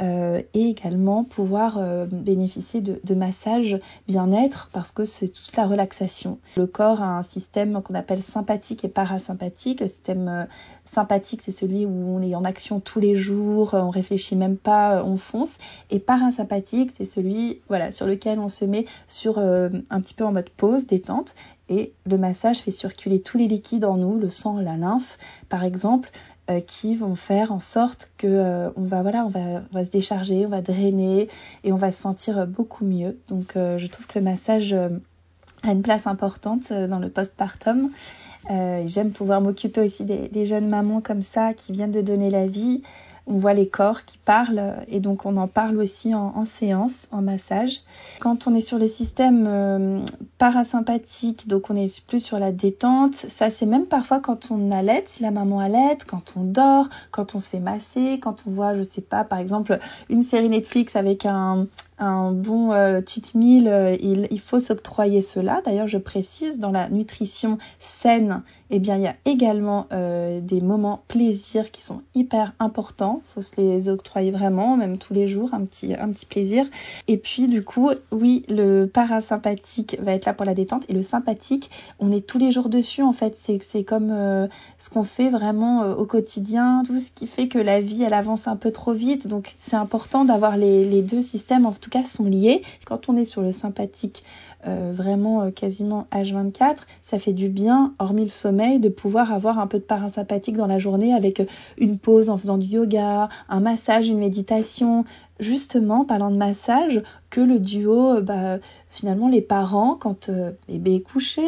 euh, 0.00 0.40
et 0.54 0.68
également 0.70 1.24
pouvoir 1.24 1.78
euh, 1.78 2.06
bénéficier 2.06 2.80
de, 2.80 3.14
massages 3.14 3.78
bien-être 4.08 4.70
parce 4.72 4.92
que 4.92 5.04
c'est 5.04 5.28
toute 5.28 5.56
la 5.56 5.66
relaxation. 5.66 6.38
Le 6.56 6.66
corps 6.66 7.02
a 7.02 7.18
un 7.18 7.22
système 7.22 7.82
qu'on 7.82 7.94
appelle 7.94 8.22
sympathique 8.22 8.84
et 8.84 8.88
parasympathique. 8.88 9.80
Le 9.80 9.88
système 9.88 10.46
sympathique, 10.84 11.42
c'est 11.44 11.52
celui 11.52 11.84
où 11.86 11.90
on 11.90 12.22
est 12.22 12.34
en 12.34 12.44
action 12.44 12.80
tous 12.80 13.00
les 13.00 13.16
jours, 13.16 13.70
on 13.74 13.90
réfléchit 13.90 14.36
même 14.36 14.56
pas, 14.56 15.02
on 15.04 15.16
fonce. 15.16 15.56
Et 15.90 15.98
parasympathique, 15.98 16.92
c'est 16.96 17.04
celui 17.04 17.60
voilà, 17.68 17.92
sur 17.92 18.06
lequel 18.06 18.38
on 18.38 18.48
se 18.48 18.64
met 18.64 18.86
sur 19.08 19.38
un 19.38 20.00
petit 20.00 20.14
peu 20.14 20.24
en 20.24 20.32
mode 20.32 20.50
pause, 20.50 20.86
détente 20.86 21.34
et 21.68 21.92
le 22.04 22.18
massage 22.18 22.58
fait 22.58 22.70
circuler 22.70 23.20
tous 23.20 23.38
les 23.38 23.48
liquides 23.48 23.84
en 23.84 23.96
nous, 23.96 24.18
le 24.18 24.30
sang, 24.30 24.60
la 24.60 24.76
lymphe 24.76 25.18
par 25.48 25.64
exemple, 25.64 26.10
euh, 26.50 26.60
qui 26.60 26.94
vont 26.94 27.14
faire 27.14 27.52
en 27.52 27.60
sorte 27.60 28.12
que 28.18 28.26
euh, 28.26 28.68
on 28.76 28.82
va 28.82 29.02
se 29.82 29.90
décharger, 29.90 30.44
on 30.44 30.50
va 30.50 30.60
drainer 30.60 31.28
et 31.62 31.72
on 31.72 31.76
va 31.76 31.90
se 31.90 32.02
sentir 32.02 32.46
beaucoup 32.46 32.84
mieux. 32.84 33.18
Donc 33.28 33.56
euh, 33.56 33.78
je 33.78 33.86
trouve 33.86 34.06
que 34.06 34.18
le 34.18 34.26
massage 34.26 34.74
a 34.74 35.72
une 35.72 35.80
place 35.80 36.06
importante 36.06 36.70
dans 36.70 36.98
le 36.98 37.08
postpartum. 37.08 37.90
J'aime 38.50 39.12
pouvoir 39.12 39.40
m'occuper 39.40 39.80
aussi 39.80 40.04
des, 40.04 40.44
jeunes 40.44 40.68
mamans 40.68 41.00
comme 41.00 41.22
ça 41.22 41.54
qui 41.54 41.72
viennent 41.72 41.90
de 41.90 42.02
donner 42.02 42.28
la 42.28 42.46
vie 42.46 42.82
on 43.26 43.38
voit 43.38 43.54
les 43.54 43.68
corps 43.68 44.04
qui 44.04 44.18
parlent 44.18 44.74
et 44.88 45.00
donc 45.00 45.24
on 45.24 45.36
en 45.36 45.48
parle 45.48 45.78
aussi 45.78 46.14
en, 46.14 46.44
séance, 46.44 47.08
en 47.10 47.22
massage. 47.22 47.80
Quand 48.20 48.46
on 48.46 48.54
est 48.54 48.60
sur 48.60 48.78
le 48.78 48.86
système 48.86 49.46
euh, 49.46 50.00
parasympathique, 50.38 51.48
donc 51.48 51.70
on 51.70 51.76
est 51.76 52.04
plus 52.06 52.20
sur 52.20 52.38
la 52.38 52.52
détente, 52.52 53.14
ça 53.14 53.50
c'est 53.50 53.66
même 53.66 53.86
parfois 53.86 54.20
quand 54.20 54.50
on 54.50 54.70
allait, 54.70 55.04
si 55.06 55.22
la 55.22 55.30
maman 55.30 55.60
allait, 55.60 55.96
quand 56.06 56.34
on 56.36 56.44
dort, 56.44 56.88
quand 57.10 57.34
on 57.34 57.38
se 57.38 57.48
fait 57.48 57.60
masser, 57.60 58.20
quand 58.22 58.44
on 58.46 58.50
voit, 58.50 58.76
je 58.76 58.82
sais 58.82 59.00
pas, 59.00 59.24
par 59.24 59.38
exemple 59.38 59.78
une 60.10 60.22
série 60.22 60.48
Netflix 60.48 60.96
avec 60.96 61.24
un, 61.24 61.66
un 61.98 62.32
bon 62.32 62.72
euh, 62.72 63.00
cheat 63.06 63.34
meal, 63.34 63.68
euh, 63.68 63.96
il, 64.00 64.40
faut 64.40 64.58
s'octroyer 64.58 65.20
cela. 65.20 65.62
D'ailleurs, 65.64 65.86
je 65.86 65.98
précise, 65.98 66.58
dans 66.58 66.72
la 66.72 66.88
nutrition 66.88 67.58
saine, 67.78 68.42
eh 68.70 68.80
bien, 68.80 68.96
il 68.96 69.02
y 69.02 69.06
a 69.06 69.14
également 69.24 69.86
euh, 69.92 70.40
des 70.40 70.60
moments 70.60 71.02
plaisir 71.06 71.70
qui 71.70 71.82
sont 71.82 72.02
hyper 72.14 72.52
importants. 72.58 73.22
Il 73.22 73.34
faut 73.34 73.42
se 73.42 73.60
les 73.60 73.88
octroyer 73.88 74.32
vraiment, 74.32 74.76
même 74.76 74.98
tous 74.98 75.14
les 75.14 75.28
jours, 75.28 75.50
un 75.54 75.64
petit, 75.64 75.94
un 75.94 76.08
petit 76.08 76.26
plaisir. 76.26 76.66
Et 77.06 77.16
puis, 77.16 77.46
du 77.46 77.62
coup, 77.62 77.90
oui, 78.10 78.44
le 78.48 78.86
parasympathique 78.86 79.96
va 80.02 80.12
être 80.12 80.24
là 80.24 80.34
pour 80.34 80.46
la 80.46 80.54
détente 80.54 80.82
et 80.88 80.94
le 80.94 81.02
sympathique, 81.02 81.70
on 82.00 82.10
est 82.10 82.26
tous 82.26 82.38
les 82.38 82.50
jours 82.50 82.68
dessus. 82.68 83.02
En 83.02 83.12
fait, 83.12 83.38
c'est 83.38 83.84
comme 83.84 84.48
ce 84.78 84.90
qu'on 84.90 85.04
fait 85.04 85.30
vraiment 85.30 85.82
au 85.92 86.06
quotidien, 86.06 86.82
tout 86.86 86.98
ce 86.98 87.10
qui 87.12 87.26
fait 87.26 87.48
que 87.48 87.58
la 87.58 87.80
vie, 87.80 88.02
elle 88.02 88.14
avance 88.14 88.48
un 88.48 88.56
peu 88.56 88.72
trop 88.72 88.92
vite. 88.92 89.28
Donc, 89.28 89.54
c'est 89.60 89.76
important 89.76 90.24
d'avoir 90.24 90.56
les, 90.56 90.84
les 90.84 91.02
deux 91.02 91.22
systèmes 91.22 91.66
en 91.66 91.70
tout 91.84 91.90
cas 91.90 92.04
sont 92.04 92.24
liés. 92.24 92.62
Quand 92.86 93.08
on 93.08 93.16
est 93.16 93.26
sur 93.26 93.42
le 93.42 93.52
sympathique 93.52 94.24
euh, 94.66 94.92
vraiment 94.94 95.42
euh, 95.42 95.50
quasiment 95.50 96.06
H24, 96.10 96.78
ça 97.02 97.18
fait 97.18 97.34
du 97.34 97.48
bien, 97.48 97.92
hormis 97.98 98.24
le 98.24 98.30
sommeil, 98.30 98.80
de 98.80 98.88
pouvoir 98.88 99.32
avoir 99.32 99.58
un 99.58 99.66
peu 99.66 99.78
de 99.78 99.84
parasympathique 99.84 100.56
dans 100.56 100.66
la 100.66 100.78
journée 100.78 101.12
avec 101.12 101.40
euh, 101.40 101.46
une 101.76 101.98
pause 101.98 102.30
en 102.30 102.38
faisant 102.38 102.56
du 102.56 102.66
yoga, 102.66 103.28
un 103.50 103.60
massage, 103.60 104.08
une 104.08 104.18
méditation. 104.18 105.04
Justement, 105.40 106.04
parlant 106.04 106.30
de 106.30 106.36
massage, 106.36 107.02
que 107.28 107.40
le 107.40 107.58
duo, 107.58 108.20
bah, 108.22 108.58
finalement, 108.88 109.28
les 109.28 109.42
parents, 109.42 109.96
quand 109.96 110.30
bébé 110.68 110.94
est 110.94 111.00
couché, 111.00 111.42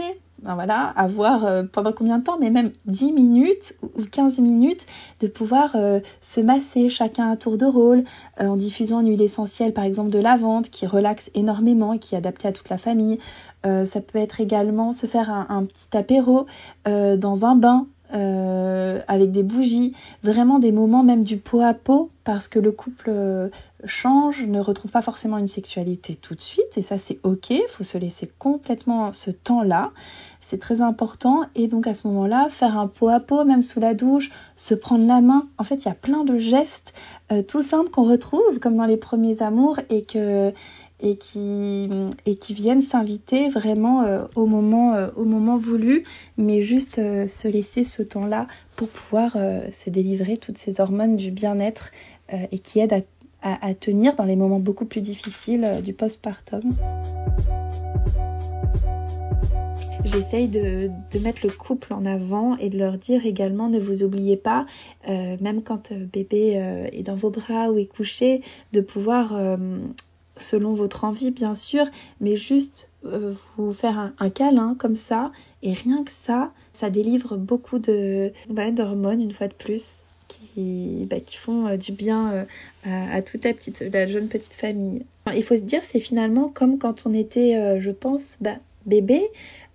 ben 0.46 0.54
voilà, 0.54 0.92
avoir 0.96 1.44
euh, 1.44 1.64
pendant 1.64 1.92
combien 1.92 2.18
de 2.18 2.22
temps, 2.22 2.38
mais 2.38 2.50
même 2.50 2.70
10 2.84 3.12
minutes 3.12 3.74
ou 3.82 4.04
15 4.08 4.38
minutes, 4.38 4.86
de 5.18 5.26
pouvoir 5.26 5.72
euh, 5.74 5.98
se 6.20 6.40
masser 6.40 6.88
chacun 6.88 7.32
à 7.32 7.36
tour 7.36 7.58
de 7.58 7.66
rôle 7.66 8.04
euh, 8.40 8.46
en 8.46 8.56
diffusant 8.56 9.00
une 9.00 9.08
huile 9.08 9.22
essentielle 9.22 9.72
par 9.72 9.82
exemple 9.82 10.10
de 10.10 10.20
lavande 10.20 10.68
qui 10.68 10.86
relaxe 10.86 11.32
énormément 11.34 11.94
et 11.94 11.98
qui 11.98 12.14
est 12.14 12.18
adaptée 12.18 12.46
à 12.46 12.52
toute 12.52 12.68
la 12.68 12.78
famille. 12.78 13.18
ça 13.64 14.00
peut 14.00 14.20
être 14.20 14.40
également 14.40 14.92
se 14.92 15.06
faire 15.06 15.28
un 15.28 15.64
petit 15.64 15.96
apéro 15.96 16.46
dans 16.84 17.44
un 17.44 17.56
bain 17.56 17.86
avec 18.12 19.32
des 19.32 19.42
bougies, 19.42 19.94
vraiment 20.22 20.60
des 20.60 20.70
moments 20.70 21.02
même 21.02 21.24
du 21.24 21.38
pot 21.38 21.60
à 21.60 21.74
pot, 21.74 22.10
parce 22.22 22.46
que 22.46 22.60
le 22.60 22.70
couple 22.70 23.10
change, 23.84 24.44
ne 24.44 24.60
retrouve 24.60 24.90
pas 24.90 25.02
forcément 25.02 25.38
une 25.38 25.48
sexualité 25.48 26.14
tout 26.14 26.34
de 26.34 26.40
suite, 26.40 26.76
et 26.76 26.82
ça 26.82 26.98
c'est 26.98 27.18
ok, 27.24 27.50
il 27.50 27.66
faut 27.68 27.84
se 27.84 27.98
laisser 27.98 28.30
complètement 28.38 29.12
ce 29.12 29.30
temps-là, 29.30 29.92
c'est 30.48 30.60
très 30.60 30.80
important, 30.80 31.42
et 31.56 31.66
donc 31.66 31.88
à 31.88 31.94
ce 31.94 32.06
moment-là, 32.06 32.46
faire 32.50 32.78
un 32.78 32.86
pot 32.86 33.08
à 33.08 33.18
pot, 33.18 33.44
même 33.44 33.64
sous 33.64 33.80
la 33.80 33.94
douche, 33.94 34.30
se 34.54 34.74
prendre 34.74 35.04
la 35.04 35.20
main, 35.20 35.48
en 35.58 35.64
fait 35.64 35.74
il 35.84 35.86
y 35.86 35.90
a 35.90 35.94
plein 35.94 36.22
de 36.22 36.38
gestes 36.38 36.94
euh, 37.32 37.42
tout 37.42 37.62
simples 37.62 37.90
qu'on 37.90 38.04
retrouve 38.04 38.60
comme 38.60 38.76
dans 38.76 38.84
les 38.84 38.96
premiers 38.96 39.42
amours, 39.42 39.80
et 39.90 40.04
qui, 40.04 40.30
viennent 42.54 42.82
s'inviter 42.82 43.48
vraiment 43.48 44.02
euh, 44.02 44.22
au, 44.36 44.46
moment, 44.46 44.94
euh, 44.94 45.08
au 45.16 45.24
moment 45.24 45.56
voulu, 45.56 46.04
mais 46.36 46.62
juste 46.62 46.96
se 46.96 47.48
laisser 47.48 47.82
ce 47.82 48.04
temps-là 48.04 48.46
pour 48.76 48.88
pouvoir 48.88 49.36
se 49.72 49.90
délivrer 49.90 50.36
toutes 50.36 50.58
ces 50.58 50.80
hormones 50.80 51.16
du 51.16 51.32
bien-être 51.32 51.90
et 52.52 52.58
qui 52.60 52.78
aident 52.78 53.04
à, 53.42 53.66
à, 53.66 53.74
tenir 53.74 54.14
dans 54.14 54.24
les 54.24 54.36
moments 54.36 54.60
beaucoup 54.60 54.84
plus 54.84 55.00
difficiles 55.00 55.80
du 55.82 55.92
postpartum. 55.92 56.74
J'essaye 60.06 60.48
de, 60.48 60.90
mettre 61.20 61.40
le 61.44 61.50
couple 61.50 61.92
en 61.92 62.04
avant 62.04 62.56
et 62.56 62.70
de 62.70 62.78
leur 62.78 62.96
dire 62.98 63.26
également 63.26 63.68
ne 63.68 63.78
vous 63.78 64.02
oubliez 64.02 64.36
pas, 64.36 64.66
même 65.06 65.62
quand 65.62 65.92
bébé 65.92 66.52
est 66.92 67.02
dans 67.02 67.14
vos 67.14 67.30
bras 67.30 67.70
ou 67.70 67.78
est 67.78 67.86
couché, 67.86 68.42
de 68.72 68.80
pouvoir 68.80 69.36
selon 70.38 70.75
votre 70.75 71.04
envie 71.04 71.30
bien 71.30 71.54
sûr, 71.54 71.86
mais 72.20 72.36
juste 72.36 72.88
euh, 73.04 73.34
vous 73.56 73.72
faire 73.72 74.12
un, 74.18 74.30
câlin 74.30 74.76
comme 74.78 74.96
ça, 74.96 75.32
et 75.62 75.72
rien 75.72 76.04
que 76.04 76.10
ça, 76.10 76.52
ça 76.72 76.90
délivre 76.90 77.36
beaucoup 77.36 77.78
de 77.78 78.32
d'hormones 78.48 79.20
une 79.20 79.32
fois 79.32 79.48
de 79.48 79.54
plus 79.54 80.02
qui, 80.28 81.06
bah, 81.08 81.20
qui 81.20 81.36
font 81.36 81.68
euh, 81.68 81.76
du 81.76 81.92
bien 81.92 82.32
euh, 82.32 82.44
à, 82.84 83.22
toute 83.22 83.44
la 83.44 83.52
petite, 83.52 83.80
la 83.92 84.06
jeune 84.06 84.28
petite 84.28 84.54
famille. 84.54 85.04
il 85.34 85.42
faut 85.42 85.56
se 85.56 85.62
dire, 85.62 85.82
c'est 85.84 86.00
finalement 86.00 86.48
comme 86.48 86.78
quand 86.78 87.06
on 87.06 87.14
était, 87.14 87.80
je 87.80 87.90
pense, 87.90 88.36
bah, 88.40 88.56
bébé. 88.86 89.26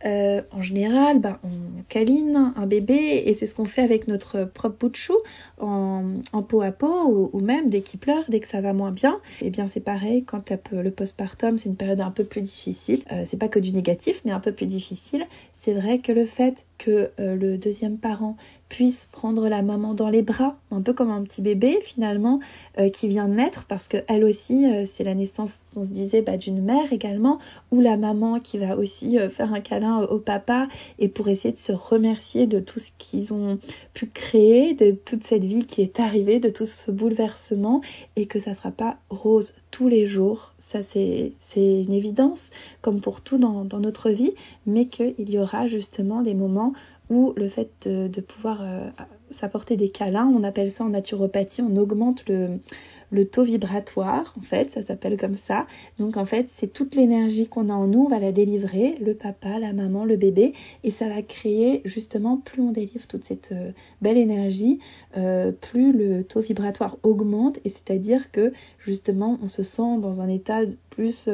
Euh, 0.05 0.41
en 0.51 0.61
général, 0.61 1.19
bah, 1.19 1.39
on 1.43 1.83
câline 1.89 2.53
un 2.55 2.65
bébé 2.65 3.23
et 3.25 3.33
c'est 3.33 3.45
ce 3.45 3.55
qu'on 3.55 3.65
fait 3.65 3.81
avec 3.81 4.07
notre 4.07 4.45
propre 4.45 4.77
bout 4.79 4.89
de 4.89 4.95
chou 4.95 5.17
en, 5.59 6.03
en 6.33 6.43
peau 6.43 6.61
à 6.61 6.71
peau 6.71 7.29
ou, 7.33 7.39
même 7.39 7.69
dès 7.69 7.81
qu'il 7.81 7.99
pleure, 7.99 8.23
dès 8.29 8.39
que 8.39 8.47
ça 8.47 8.61
va 8.61 8.73
moins 8.73 8.91
bien. 8.91 9.19
Et 9.41 9.47
eh 9.47 9.49
bien 9.49 9.67
c'est 9.67 9.81
pareil 9.81 10.23
quand 10.23 10.51
le 10.71 10.91
postpartum 10.91 11.57
c'est 11.57 11.69
une 11.69 11.75
période 11.75 12.01
un 12.01 12.11
peu 12.11 12.23
plus 12.23 12.41
difficile. 12.41 13.03
Euh, 13.11 13.23
c'est 13.25 13.37
pas 13.37 13.47
que 13.47 13.59
du 13.59 13.71
négatif 13.71 14.21
mais 14.25 14.31
un 14.31 14.39
peu 14.39 14.51
plus 14.51 14.65
difficile. 14.65 15.25
C'est 15.53 15.73
vrai 15.73 15.99
que 15.99 16.11
le 16.11 16.25
fait 16.25 16.65
que 16.77 17.11
euh, 17.19 17.35
le 17.35 17.57
deuxième 17.57 17.97
parent 17.97 18.37
puisse 18.71 19.09
prendre 19.11 19.49
la 19.49 19.61
maman 19.63 19.93
dans 19.93 20.07
les 20.07 20.21
bras, 20.21 20.55
un 20.71 20.81
peu 20.81 20.93
comme 20.93 21.11
un 21.11 21.23
petit 21.23 21.41
bébé 21.41 21.79
finalement 21.81 22.39
euh, 22.79 22.87
qui 22.87 23.09
vient 23.09 23.27
de 23.27 23.33
naître, 23.33 23.65
parce 23.65 23.89
que 23.89 23.97
elle 24.07 24.23
aussi 24.23 24.65
euh, 24.65 24.85
c'est 24.85 25.03
la 25.03 25.13
naissance, 25.13 25.59
on 25.75 25.83
se 25.83 25.89
disait, 25.89 26.21
bah, 26.21 26.37
d'une 26.37 26.61
mère 26.61 26.93
également, 26.93 27.39
ou 27.71 27.81
la 27.81 27.97
maman 27.97 28.39
qui 28.39 28.57
va 28.57 28.77
aussi 28.77 29.17
faire 29.29 29.53
un 29.53 29.59
câlin 29.59 30.03
au 30.03 30.19
papa 30.19 30.69
et 30.99 31.09
pour 31.09 31.27
essayer 31.27 31.53
de 31.53 31.59
se 31.59 31.73
remercier 31.73 32.47
de 32.47 32.61
tout 32.61 32.79
ce 32.79 32.91
qu'ils 32.97 33.33
ont 33.33 33.59
pu 33.93 34.07
créer, 34.07 34.73
de 34.73 34.91
toute 34.91 35.27
cette 35.27 35.43
vie 35.43 35.65
qui 35.65 35.81
est 35.81 35.99
arrivée, 35.99 36.39
de 36.39 36.49
tout 36.49 36.65
ce 36.65 36.91
bouleversement, 36.91 37.81
et 38.15 38.25
que 38.25 38.39
ça 38.39 38.53
sera 38.53 38.71
pas 38.71 38.95
rose 39.09 39.53
tous 39.69 39.89
les 39.89 40.07
jours, 40.07 40.53
ça 40.59 40.81
c'est 40.81 41.33
une 41.55 41.93
évidence, 41.93 42.51
comme 42.81 43.01
pour 43.01 43.19
tout 43.19 43.37
dans, 43.37 43.65
dans 43.65 43.79
notre 43.79 44.09
vie, 44.09 44.33
mais 44.65 44.85
qu'il 44.85 45.29
y 45.29 45.37
aura 45.37 45.67
justement 45.67 46.21
des 46.21 46.35
moments 46.35 46.73
ou 47.11 47.33
le 47.35 47.49
fait 47.49 47.89
de, 47.89 48.21
pouvoir 48.21 48.61
euh, 48.61 48.89
s'apporter 49.29 49.75
des 49.75 49.89
câlins, 49.89 50.31
on 50.33 50.43
appelle 50.45 50.71
ça 50.71 50.85
en 50.85 50.89
naturopathie, 50.89 51.61
on 51.61 51.75
augmente 51.75 52.23
le, 52.29 53.25
taux 53.25 53.43
vibratoire, 53.43 54.33
en 54.39 54.41
fait, 54.41 54.71
ça 54.71 54.81
s'appelle 54.81 55.17
comme 55.17 55.35
ça. 55.35 55.67
Donc 55.99 56.15
en 56.15 56.23
fait, 56.23 56.45
c'est 56.49 56.71
toute 56.71 56.95
l'énergie 56.95 57.47
qu'on 57.47 57.67
a 57.67 57.73
en 57.73 57.85
nous, 57.85 58.03
on 58.05 58.07
va 58.07 58.19
la 58.19 58.31
délivrer, 58.31 58.97
le 59.01 59.13
papa, 59.13 59.59
la 59.59 59.73
maman, 59.73 60.05
le 60.05 60.15
bébé, 60.15 60.53
et 60.85 60.91
ça 60.91 61.09
va 61.09 61.21
créer 61.21 61.81
justement, 61.83 62.37
plus 62.37 62.61
on 62.61 62.71
délivre 62.71 63.05
toute 63.07 63.25
cette 63.25 63.51
euh, 63.51 63.71
belle 64.01 64.17
énergie, 64.17 64.79
euh, 65.17 65.51
plus 65.51 65.91
le 65.91 66.23
taux 66.23 66.39
vibratoire 66.39 66.97
augmente, 67.03 67.59
et 67.65 67.69
c'est-à-dire 67.69 68.31
que 68.31 68.53
justement, 68.79 69.37
on 69.43 69.49
se 69.49 69.63
sent 69.63 69.97
dans 69.99 70.21
un 70.21 70.29
état 70.29 70.61
plus, 70.91 71.29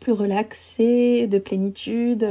plus 0.00 0.12
relaxé, 0.12 1.26
de 1.26 1.40
plénitude 1.40 2.24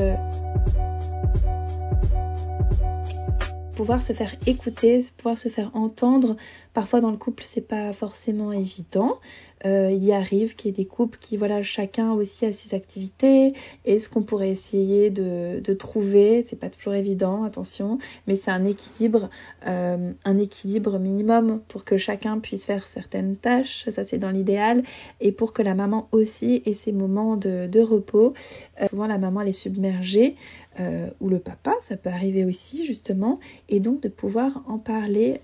pouvoir 3.79 4.01
se 4.01 4.11
faire 4.11 4.35
écouter, 4.45 5.05
pouvoir 5.15 5.37
se 5.37 5.47
faire 5.47 5.73
entendre. 5.73 6.35
Parfois 6.73 6.99
dans 6.99 7.11
le 7.11 7.15
couple, 7.15 7.43
c'est 7.45 7.65
pas 7.65 7.93
forcément 7.93 8.51
évident. 8.51 9.21
Euh, 9.65 9.91
il 9.91 10.03
y 10.03 10.13
arrive 10.13 10.55
qu'il 10.55 10.69
y 10.69 10.73
ait 10.73 10.77
des 10.77 10.85
couples 10.85 11.19
qui, 11.19 11.37
voilà, 11.37 11.61
chacun 11.61 12.13
aussi 12.13 12.45
a 12.45 12.53
ses 12.53 12.75
activités. 12.75 13.53
Et 13.85 13.99
ce 13.99 14.09
qu'on 14.09 14.23
pourrait 14.23 14.49
essayer 14.49 15.09
de, 15.09 15.59
de 15.59 15.73
trouver, 15.73 16.43
c'est 16.47 16.55
pas 16.55 16.69
toujours 16.69 16.93
évident, 16.93 17.43
attention, 17.43 17.97
mais 18.27 18.35
c'est 18.35 18.51
un 18.51 18.65
équilibre, 18.65 19.29
euh, 19.67 20.11
un 20.23 20.37
équilibre 20.37 20.99
minimum 20.99 21.61
pour 21.67 21.83
que 21.83 21.97
chacun 21.97 22.39
puisse 22.39 22.65
faire 22.65 22.87
certaines 22.87 23.35
tâches. 23.35 23.85
Ça, 23.89 24.03
c'est 24.03 24.17
dans 24.17 24.31
l'idéal. 24.31 24.83
Et 25.19 25.31
pour 25.31 25.53
que 25.53 25.61
la 25.61 25.75
maman 25.75 26.07
aussi 26.11 26.61
ait 26.65 26.73
ses 26.73 26.91
moments 26.91 27.35
de, 27.35 27.67
de 27.67 27.81
repos. 27.81 28.33
Euh, 28.81 28.87
souvent, 28.87 29.07
la 29.07 29.17
maman, 29.17 29.41
elle 29.41 29.49
est 29.49 29.53
submergée. 29.53 30.35
Euh, 30.79 31.09
ou 31.19 31.27
le 31.27 31.39
papa, 31.39 31.73
ça 31.81 31.97
peut 31.97 32.09
arriver 32.09 32.45
aussi 32.45 32.85
justement, 32.85 33.39
et 33.67 33.81
donc 33.81 34.01
de 34.01 34.07
pouvoir 34.07 34.63
en 34.67 34.77
parler 34.77 35.41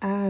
à 0.00 0.28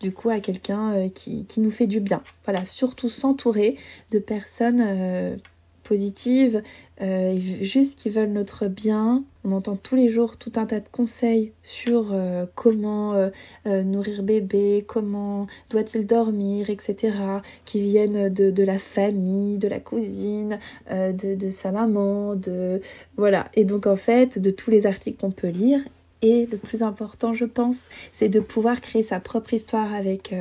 du 0.00 0.12
coup 0.12 0.30
à 0.30 0.40
quelqu'un 0.40 1.08
qui, 1.10 1.44
qui, 1.44 1.60
nous 1.60 1.70
fait 1.70 1.86
du 1.86 2.00
bien. 2.00 2.23
Voilà, 2.44 2.64
surtout 2.64 3.08
s'entourer 3.08 3.76
de 4.10 4.18
personnes 4.18 5.38
positives, 5.84 6.62
euh, 7.00 7.38
juste 7.38 7.98
qui 7.98 8.10
veulent 8.10 8.32
notre 8.32 8.66
bien. 8.66 9.22
On 9.44 9.52
entend 9.52 9.76
tous 9.76 9.94
les 9.94 10.08
jours 10.08 10.36
tout 10.36 10.52
un 10.56 10.66
tas 10.66 10.80
de 10.80 10.88
conseils 10.90 11.52
sur 11.62 12.12
euh, 12.12 12.46
comment 12.56 13.14
euh, 13.14 13.82
nourrir 13.82 14.22
bébé, 14.24 14.84
comment 14.86 15.46
doit-il 15.70 16.06
dormir, 16.06 16.70
etc. 16.70 17.16
qui 17.64 17.80
viennent 17.80 18.32
de, 18.32 18.50
de, 18.50 18.62
la 18.64 18.78
famille, 18.78 19.58
de 19.58 19.68
la 19.68 19.78
cousine, 19.78 20.58
de, 20.90 21.34
de, 21.36 21.50
sa 21.50 21.70
maman, 21.70 22.34
de 22.34 22.80
voilà. 23.16 23.48
Et 23.54 23.64
donc 23.64 23.86
en 23.86 23.96
fait, 23.96 24.38
de 24.38 24.50
tous 24.50 24.70
les 24.70 24.86
articles 24.86 25.20
qu'on 25.20 25.30
peut 25.30 25.48
lire. 25.48 25.80
Et 26.26 26.46
le 26.46 26.56
plus 26.56 26.82
important, 26.82 27.34
je 27.34 27.44
pense, 27.44 27.88
c'est 28.14 28.30
de 28.30 28.40
pouvoir 28.40 28.80
créer 28.80 29.02
sa 29.02 29.20
propre 29.20 29.52
histoire 29.52 29.92
avec, 29.92 30.34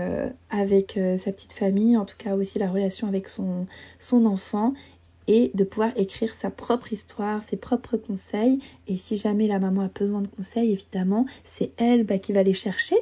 avec 0.50 0.98
sa 1.18 1.32
petite 1.34 1.52
famille, 1.52 1.98
en 1.98 2.06
tout 2.06 2.16
cas 2.18 2.38
aussi 2.38 2.58
la 2.58 2.70
relation 2.70 3.06
avec 3.06 3.28
son, 3.28 3.66
son 4.00 4.26
enfant, 4.26 4.74
et 5.28 5.52
de 5.54 5.64
pouvoir 5.64 5.92
écrire 5.96 6.34
sa 6.34 6.50
propre 6.50 6.94
histoire, 6.94 7.44
ses 7.44 7.58
propres 7.58 7.98
conseils. 7.98 8.60
Et 8.88 8.98
si 8.98 9.16
jamais 9.16 9.48
la 9.48 9.60
maman 9.60 9.82
a 9.82 9.88
besoin 9.88 10.22
de 10.22 10.28
conseils, 10.28 10.72
évidemment, 10.72 11.26
c'est 11.44 11.72
elle 11.78 12.06
bah, 12.06 12.18
qui 12.18 12.34
va 12.34 12.44
les 12.44 12.54
chercher. 12.54 12.96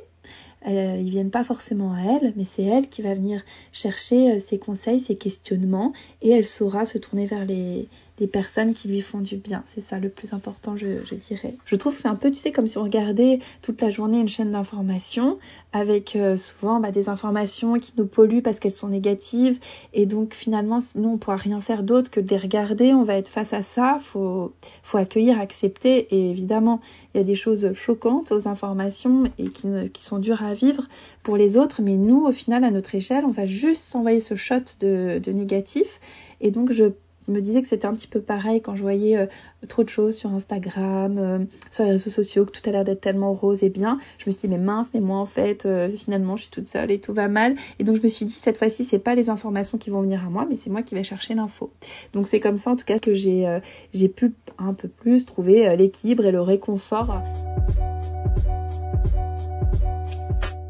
Euh, 0.68 0.98
ils 1.00 1.10
viennent 1.10 1.32
pas 1.32 1.44
forcément 1.44 1.94
à 1.94 2.02
elle, 2.02 2.34
mais 2.36 2.44
c'est 2.44 2.64
elle 2.64 2.88
qui 2.88 3.02
va 3.02 3.16
venir 3.16 3.42
chercher 3.72 4.34
euh, 4.34 4.40
ses 4.40 4.60
conseils, 4.60 5.00
ses 5.00 5.16
questionnements, 5.16 5.92
et 6.22 6.30
elle 6.30 6.46
saura 6.46 6.86
se 6.86 7.00
tourner 7.00 7.26
vers 7.26 7.46
les, 7.46 7.88
des 8.18 8.28
personnes 8.28 8.74
qui 8.74 8.88
lui 8.88 9.02
font 9.02 9.20
du 9.20 9.36
bien. 9.36 9.64
C'est 9.66 9.82
ça 9.82 9.98
le 9.98 10.10
plus 10.10 10.34
important, 10.34 10.78
je, 10.78 11.16
dirais. 11.16 11.56
Je 11.66 11.76
trouve 11.76 11.94
que 11.94 12.00
c'est 12.00 12.08
un 12.08 12.16
peu, 12.16 12.30
tu 12.30 12.38
sais, 12.38 12.52
comme 12.52 12.68
si 12.68 12.78
on 12.78 12.84
regardait 12.84 13.40
toute 13.62 13.82
la 13.82 13.90
journée 13.90 14.20
une 14.20 14.30
chaîne 14.30 14.52
d'informations 14.52 15.40
avec 15.74 16.16
euh, 16.16 16.38
souvent 16.38 16.80
bah, 16.80 16.92
des 16.92 17.10
informations 17.10 17.80
qui 17.80 17.94
nous 17.98 18.06
polluent 18.06 18.42
parce 18.42 18.60
qu'elles 18.60 18.74
sont 18.74 18.90
négatives. 18.90 19.60
Et 19.94 20.06
donc 20.06 20.34
finalement, 20.34 20.80
nous, 20.96 21.10
on 21.10 21.14
ne 21.14 21.18
pourra 21.18 21.38
rien 21.38 21.62
faire 21.62 21.84
d'autre 21.84 22.12
que 22.12 22.20
de 22.20 22.30
les 22.30 22.38
regarder. 22.38 22.94
On 22.94 23.04
va 23.04 23.16
être 23.16 23.30
face 23.30 23.54
à 23.54 23.62
ça. 23.62 23.98
Faut, 24.02 24.54
faut 24.84 24.98
accueillir, 24.98 25.40
accepter. 25.40 26.08
Et 26.14 26.30
évidemment, 26.30 26.82
il 27.14 27.18
y 27.18 27.22
a 27.22 27.24
des 27.24 27.36
choses 27.36 27.74
choquantes 27.74 28.32
aux 28.32 28.48
informations 28.48 29.32
et 29.40 29.50
qui, 29.50 29.68
qui 29.94 30.04
sont 30.04 30.20
dures 30.20 30.44
à 30.44 30.54
vivre 30.54 30.88
pour 31.24 31.38
les 31.38 31.58
autres. 31.58 31.82
Mais 31.82 31.98
nous, 31.98 32.26
au 32.26 32.32
final, 32.32 32.64
à 32.64 32.72
notre 32.72 32.94
échelle, 32.94 33.26
on 33.26 33.32
va 33.32 33.46
juste 33.46 33.84
s'envoyer 33.84 34.20
ce 34.20 34.36
shot 34.36 34.56
de, 34.80 35.20
de 35.20 35.32
négatif. 35.32 36.00
Et 36.42 36.52
donc, 36.52 36.72
je 36.72 36.92
me 37.28 37.42
disais 37.42 37.62
que 37.62 37.68
c'était 37.68 37.86
un 37.86 37.94
petit 37.94 38.08
peu 38.08 38.22
pareil 38.22 38.62
quand 38.62 38.76
je 38.76 38.82
voyais 38.82 39.18
euh, 39.18 39.26
trop 39.68 39.84
de 39.84 39.90
choses 39.90 40.16
sur 40.16 40.32
Instagram, 40.34 41.18
euh, 41.18 41.40
sur 41.70 41.84
les 41.84 41.92
réseaux 41.92 42.10
sociaux, 42.10 42.46
que 42.46 42.52
tout 42.52 42.68
a 42.68 42.72
l'air 42.72 42.84
d'être 42.84 43.02
tellement 43.02 43.34
rose 43.34 43.64
et 43.64 43.70
bien. 43.70 44.00
Je 44.18 44.26
me 44.28 44.32
suis 44.32 44.48
dit, 44.48 44.54
mais 44.54 44.58
mince, 44.60 44.92
mais 44.94 45.00
moi 45.00 45.18
en 45.18 45.26
fait, 45.26 45.66
euh, 45.66 45.90
finalement, 45.90 46.36
je 46.36 46.44
suis 46.44 46.52
toute 46.52 46.68
seule 46.68 46.92
et 46.92 47.00
tout 47.00 47.14
va 47.14 47.28
mal. 47.28 47.56
Et 47.80 47.84
donc 47.84 47.98
je 47.98 48.02
me 48.02 48.08
suis 48.08 48.26
dit, 48.26 48.34
cette 48.34 48.58
fois-ci, 48.58 48.84
c'est 48.84 49.00
pas 49.00 49.16
les 49.16 49.30
informations 49.30 49.78
qui 49.78 49.90
vont 49.90 50.02
venir 50.02 50.26
à 50.26 50.30
moi, 50.30 50.46
mais 50.50 50.56
c'est 50.56 50.70
moi 50.70 50.82
qui 50.82 50.96
vais 50.96 51.04
chercher 51.04 51.36
l'info. 51.36 51.72
Donc 52.14 52.28
c'est 52.28 52.40
comme 52.40 52.58
ça, 52.58 52.72
en 52.72 52.76
tout 52.76 52.86
cas, 52.86 53.00
que 53.00 53.14
j'ai 53.14 53.60
j'ai 53.94 54.10
pu 54.10 54.34
un 54.58 54.74
peu 54.74 54.88
plus 54.88 55.26
trouver 55.26 55.76
l'équilibre 55.76 56.26
et 56.26 56.32
le 56.32 56.42
réconfort. 56.42 57.22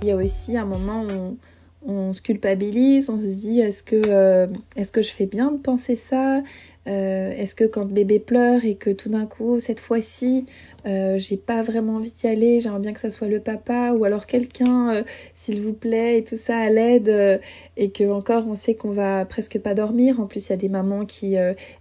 Il 0.02 0.08
y 0.08 0.12
a 0.12 0.16
aussi 0.16 0.58
un 0.58 0.66
moment 0.66 1.04
où 1.04 1.38
on 1.86 2.14
se 2.14 2.22
culpabilise, 2.22 3.10
on 3.10 3.20
se 3.20 3.26
dit 3.26 3.60
est-ce 3.60 3.84
que 3.84 4.02
euh, 4.08 4.48
est-ce 4.76 4.92
que 4.92 5.02
je 5.02 5.12
fais 5.12 5.26
bien 5.26 5.52
de 5.52 5.58
penser 5.58 5.96
ça? 5.96 6.42
Euh, 6.88 7.32
Est-ce 7.32 7.54
que 7.54 7.64
quand 7.66 7.86
bébé 7.86 8.20
pleure 8.20 8.66
et 8.66 8.74
que 8.74 8.90
tout 8.90 9.10
d'un 9.10 9.28
coup 9.28 9.60
cette 9.60 9.80
fois-ci 9.80 10.48
euh, 10.88 11.20
j'ai 11.20 11.38
pas 11.38 11.62
vraiment 11.62 11.98
envie 11.98 12.12
d'y 12.12 12.26
aller, 12.26 12.60
j'aimerais 12.60 12.80
bien 12.80 12.94
que 12.94 13.00
ça 13.00 13.12
soit 13.12 13.28
le 13.28 13.40
papa 13.40 13.92
ou 13.94 14.04
alors 14.04 14.26
quelqu'un 14.26 15.04
s'il 15.36 15.62
vous 15.62 15.74
plaît 15.74 16.18
et 16.18 16.24
tout 16.24 16.38
ça 16.38 16.58
à 16.58 16.70
l'aide 16.70 17.40
et 17.78 17.92
que 17.92 18.10
encore 18.12 18.48
on 18.48 18.56
sait 18.56 18.74
qu'on 18.74 18.92
va 18.92 19.26
presque 19.26 19.60
pas 19.60 19.76
dormir. 19.76 20.20
En 20.20 20.26
plus 20.26 20.48
il 20.48 20.50
y 20.50 20.54
a 20.54 20.58
des 20.58 20.70
mamans 20.70 21.06
qui, 21.06 21.36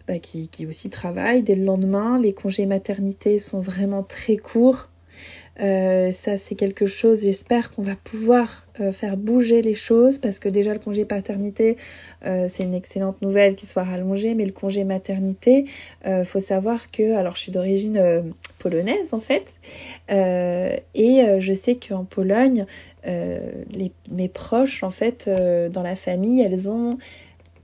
bah, 0.07 0.19
qui 0.19 0.49
qui 0.49 0.67
aussi 0.67 0.91
travaillent 0.91 1.43
dès 1.43 1.55
le 1.55 1.65
lendemain. 1.65 2.19
Les 2.19 2.35
congés 2.35 2.67
maternité 2.67 3.39
sont 3.39 3.61
vraiment 3.61 4.03
très 4.03 4.37
courts. 4.37 4.90
Euh, 5.61 6.11
ça, 6.11 6.39
c'est 6.39 6.55
quelque 6.55 6.87
chose, 6.87 7.23
j'espère 7.23 7.71
qu'on 7.71 7.83
va 7.83 7.95
pouvoir 7.95 8.65
euh, 8.81 8.93
faire 8.93 9.17
bouger 9.17 9.61
les 9.61 9.75
choses 9.75 10.19
parce 10.19 10.39
que 10.39 10.49
déjà 10.49 10.73
le 10.73 10.79
congé 10.79 11.05
paternité, 11.05 11.77
euh, 12.25 12.47
c'est 12.49 12.63
une 12.63 12.75
excellente 12.75 13.21
nouvelle 13.21 13.57
qu'il 13.57 13.69
soit 13.69 13.85
rallongé, 13.85 14.35
mais 14.35 14.47
le 14.47 14.53
congé 14.53 14.85
maternité, 14.85 15.67
faut 16.25 16.41
savoir 16.41 16.91
que, 16.91 17.15
alors 17.15 17.37
je 17.37 17.43
suis 17.43 17.53
d'origine 17.53 18.33
polonaise 18.59 19.13
en 19.13 19.21
fait, 19.21 19.61
et 20.09 21.23
je 21.39 21.53
sais 21.53 21.77
qu'en 21.77 22.05
Pologne, 22.05 22.65
les, 23.05 23.93
mes 24.11 24.29
proches 24.29 24.83
en 24.83 24.91
fait 24.91 25.29
dans 25.29 25.83
la 25.83 25.97
famille, 25.97 26.41
elles 26.41 26.71
ont 26.71 26.99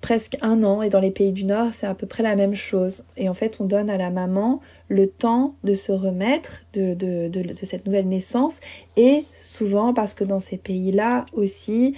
presque 0.07 0.37
un 0.41 0.63
an 0.63 0.83
et 0.83 0.89
dans 0.89 1.01
les 1.01 1.11
pays 1.11 1.33
du 1.33 1.43
Nord, 1.43 1.75
c'est 1.75 1.89
à 1.89 1.93
peu 1.93 2.07
près 2.07 2.23
la 2.23 2.37
même 2.37 2.55
chose. 2.55 3.03
Et 3.17 3.29
en 3.29 3.35
fait, 3.35 3.61
on 3.61 3.65
donne 3.65 3.91
à 3.91 3.97
la 3.97 4.11
maman 4.11 4.61
le 4.87 5.09
temps 5.09 5.57
de 5.65 5.75
se 5.75 5.91
remettre 5.91 6.63
de, 6.75 7.29
cette 7.55 7.87
nouvelle 7.87 8.07
naissance 8.07 8.61
et 8.97 9.25
souvent 9.43 9.93
parce 9.95 10.15
que 10.15 10.23
dans 10.23 10.39
ces 10.39 10.59
pays-là 10.59 11.27
aussi, 11.33 11.97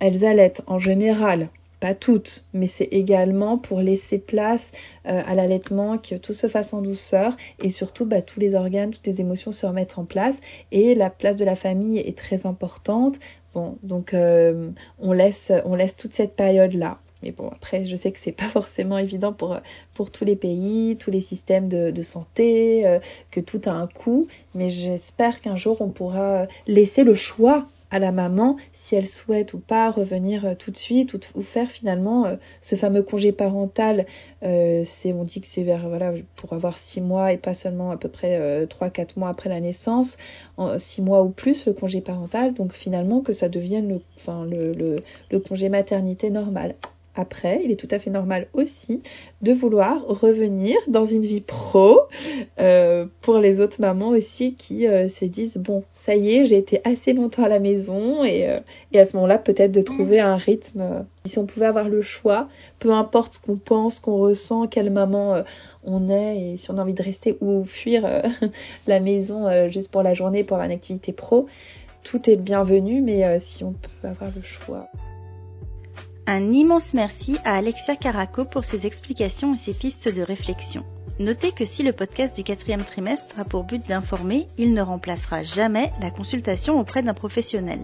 elles 0.00 0.26
allaitent 0.26 0.60
en 0.66 0.78
général. 0.78 1.48
Pas 1.80 1.94
toutes, 1.94 2.44
mais 2.52 2.66
c'est 2.66 2.88
également 2.90 3.56
pour 3.56 3.80
laisser 3.80 4.18
place 4.18 4.72
euh, 5.06 5.22
à 5.26 5.34
l'allaitement, 5.34 5.96
que 5.96 6.16
tout 6.16 6.34
se 6.34 6.46
fasse 6.46 6.74
en 6.74 6.82
douceur 6.82 7.38
et 7.62 7.70
surtout 7.70 8.04
bah, 8.04 8.20
tous 8.20 8.38
les 8.38 8.54
organes, 8.54 8.90
toutes 8.90 9.06
les 9.06 9.22
émotions 9.22 9.50
se 9.50 9.64
remettent 9.64 9.96
en 9.96 10.04
place 10.04 10.36
et 10.72 10.94
la 10.94 11.08
place 11.08 11.36
de 11.36 11.46
la 11.46 11.56
famille 11.56 12.00
est 12.00 12.18
très 12.18 12.44
importante. 12.44 13.18
Bon, 13.54 13.78
donc 13.82 14.12
euh, 14.12 14.68
on 14.98 15.14
laisse 15.14 15.50
on 15.64 15.74
laisse 15.74 15.96
toute 15.96 16.12
cette 16.12 16.36
période 16.36 16.74
là. 16.74 16.98
Mais 17.22 17.32
bon, 17.32 17.48
après, 17.48 17.84
je 17.84 17.96
sais 17.96 18.12
que 18.12 18.18
c'est 18.18 18.32
pas 18.40 18.48
forcément 18.48 18.98
évident 18.98 19.32
pour, 19.32 19.58
pour 19.94 20.10
tous 20.10 20.24
les 20.24 20.36
pays, 20.36 20.96
tous 20.98 21.10
les 21.10 21.20
systèmes 21.20 21.68
de, 21.68 22.02
santé, 22.02 22.86
euh, 22.86 22.98
que 23.30 23.40
tout 23.40 23.60
a 23.66 23.70
un 23.70 23.86
coût. 23.86 24.28
Mais 24.54 24.68
j'espère 24.68 25.40
qu'un 25.40 25.56
jour, 25.56 25.80
on 25.80 25.88
pourra 25.88 26.46
laisser 26.66 27.04
le 27.04 27.14
choix 27.14 27.66
à 27.92 27.98
la 27.98 28.12
maman 28.12 28.56
si 28.72 28.94
elle 28.94 29.08
souhaite 29.08 29.52
ou 29.52 29.58
pas 29.58 29.90
revenir 29.90 30.44
euh, 30.44 30.54
tout 30.54 30.70
de 30.70 30.76
suite 30.76 31.12
ou, 31.34 31.42
faire 31.42 31.68
finalement 31.68 32.24
euh, 32.24 32.36
ce 32.62 32.76
fameux 32.76 33.02
congé 33.02 33.32
parental. 33.32 34.06
c'est, 34.42 35.12
on 35.12 35.24
dit 35.24 35.40
que 35.40 35.48
c'est 35.48 35.64
vers 35.64 35.88
voilà 35.88 36.12
pour 36.36 36.52
avoir 36.52 36.78
six 36.78 37.00
mois 37.00 37.32
et 37.32 37.36
pas 37.36 37.52
seulement 37.52 37.90
à 37.90 37.96
peu 37.96 38.08
près 38.08 38.66
trois 38.68 38.90
quatre 38.90 39.16
mois 39.16 39.28
après 39.28 39.48
la 39.48 39.60
naissance, 39.60 40.16
six 40.78 41.02
mois 41.02 41.22
ou 41.24 41.30
plus 41.30 41.66
le 41.66 41.72
congé 41.72 42.00
parental. 42.00 42.54
Donc 42.54 42.72
finalement 42.72 43.20
que 43.22 43.32
ça 43.32 43.48
devienne 43.48 43.88
le, 43.88 44.00
le, 44.46 44.72
le, 44.72 44.96
le 45.30 45.40
congé 45.40 45.68
maternité 45.68 46.30
normal. 46.30 46.76
Après, 47.16 47.60
il 47.64 47.72
est 47.72 47.76
tout 47.76 47.88
à 47.90 47.98
fait 47.98 48.10
normal 48.10 48.46
aussi 48.52 49.02
de 49.42 49.52
vouloir 49.52 50.06
revenir 50.06 50.76
dans 50.86 51.06
une 51.06 51.22
vie 51.22 51.40
pro 51.40 52.02
euh, 52.60 53.06
pour 53.20 53.38
les 53.38 53.60
autres 53.60 53.80
mamans 53.80 54.10
aussi 54.10 54.54
qui 54.54 54.86
euh, 54.86 55.08
se 55.08 55.24
disent 55.24 55.56
bon 55.56 55.82
ça 55.94 56.14
y 56.14 56.36
est 56.36 56.44
j'ai 56.44 56.56
été 56.56 56.80
assez 56.84 57.12
longtemps 57.12 57.42
à 57.42 57.48
la 57.48 57.58
maison 57.58 58.22
et, 58.22 58.48
euh, 58.48 58.60
et 58.92 59.00
à 59.00 59.04
ce 59.04 59.16
moment-là 59.16 59.38
peut-être 59.38 59.72
de 59.72 59.82
trouver 59.82 60.20
un 60.20 60.36
rythme. 60.36 61.04
Si 61.24 61.38
on 61.38 61.46
pouvait 61.46 61.66
avoir 61.66 61.88
le 61.88 62.00
choix 62.00 62.48
peu 62.78 62.92
importe 62.92 63.34
ce 63.34 63.40
qu'on 63.40 63.56
pense 63.56 63.98
qu'on 63.98 64.16
ressent 64.16 64.68
quelle 64.68 64.90
maman 64.90 65.42
on 65.82 66.08
est 66.08 66.52
et 66.52 66.56
si 66.58 66.70
on 66.70 66.78
a 66.78 66.82
envie 66.82 66.94
de 66.94 67.02
rester 67.02 67.36
ou 67.40 67.64
fuir 67.64 68.08
la 68.86 69.00
maison 69.00 69.68
juste 69.68 69.90
pour 69.90 70.04
la 70.04 70.14
journée 70.14 70.44
pour 70.44 70.56
avoir 70.56 70.66
une 70.66 70.76
activité 70.76 71.12
pro 71.12 71.46
tout 72.04 72.30
est 72.30 72.36
bienvenu 72.36 73.00
mais 73.02 73.40
si 73.40 73.64
on 73.64 73.72
peut 73.72 74.08
avoir 74.08 74.30
le 74.34 74.42
choix 74.42 74.86
un 76.30 76.52
immense 76.52 76.94
merci 76.94 77.36
à 77.44 77.56
Alexia 77.56 77.96
Caraco 77.96 78.44
pour 78.44 78.64
ses 78.64 78.86
explications 78.86 79.54
et 79.54 79.56
ses 79.56 79.74
pistes 79.74 80.14
de 80.14 80.22
réflexion. 80.22 80.84
Notez 81.18 81.50
que 81.50 81.64
si 81.64 81.82
le 81.82 81.92
podcast 81.92 82.36
du 82.36 82.44
quatrième 82.44 82.84
trimestre 82.84 83.34
a 83.36 83.42
pour 83.44 83.64
but 83.64 83.84
d'informer, 83.88 84.46
il 84.56 84.72
ne 84.72 84.80
remplacera 84.80 85.42
jamais 85.42 85.90
la 86.00 86.12
consultation 86.12 86.78
auprès 86.78 87.02
d'un 87.02 87.14
professionnel. 87.14 87.80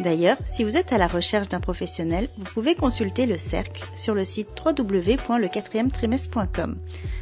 D'ailleurs, 0.00 0.38
si 0.44 0.64
vous 0.64 0.76
êtes 0.76 0.92
à 0.92 0.98
la 0.98 1.06
recherche 1.06 1.48
d'un 1.48 1.60
professionnel, 1.60 2.28
vous 2.36 2.52
pouvez 2.52 2.74
consulter 2.74 3.26
le 3.26 3.36
cercle 3.36 3.84
sur 3.94 4.12
le 4.12 4.24
site 4.24 4.48
www.lequatrièmetrimestre.com. 4.64 6.78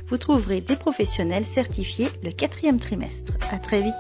Vous 0.09 0.17
trouverez 0.17 0.63
des 0.63 0.77
professionnels 0.77 1.45
certifiés 1.45 2.09
le 2.25 2.33
quatrième 2.33 2.79
trimestre. 2.79 3.35
À 3.53 3.59
très 3.59 3.83
vite! 3.83 3.93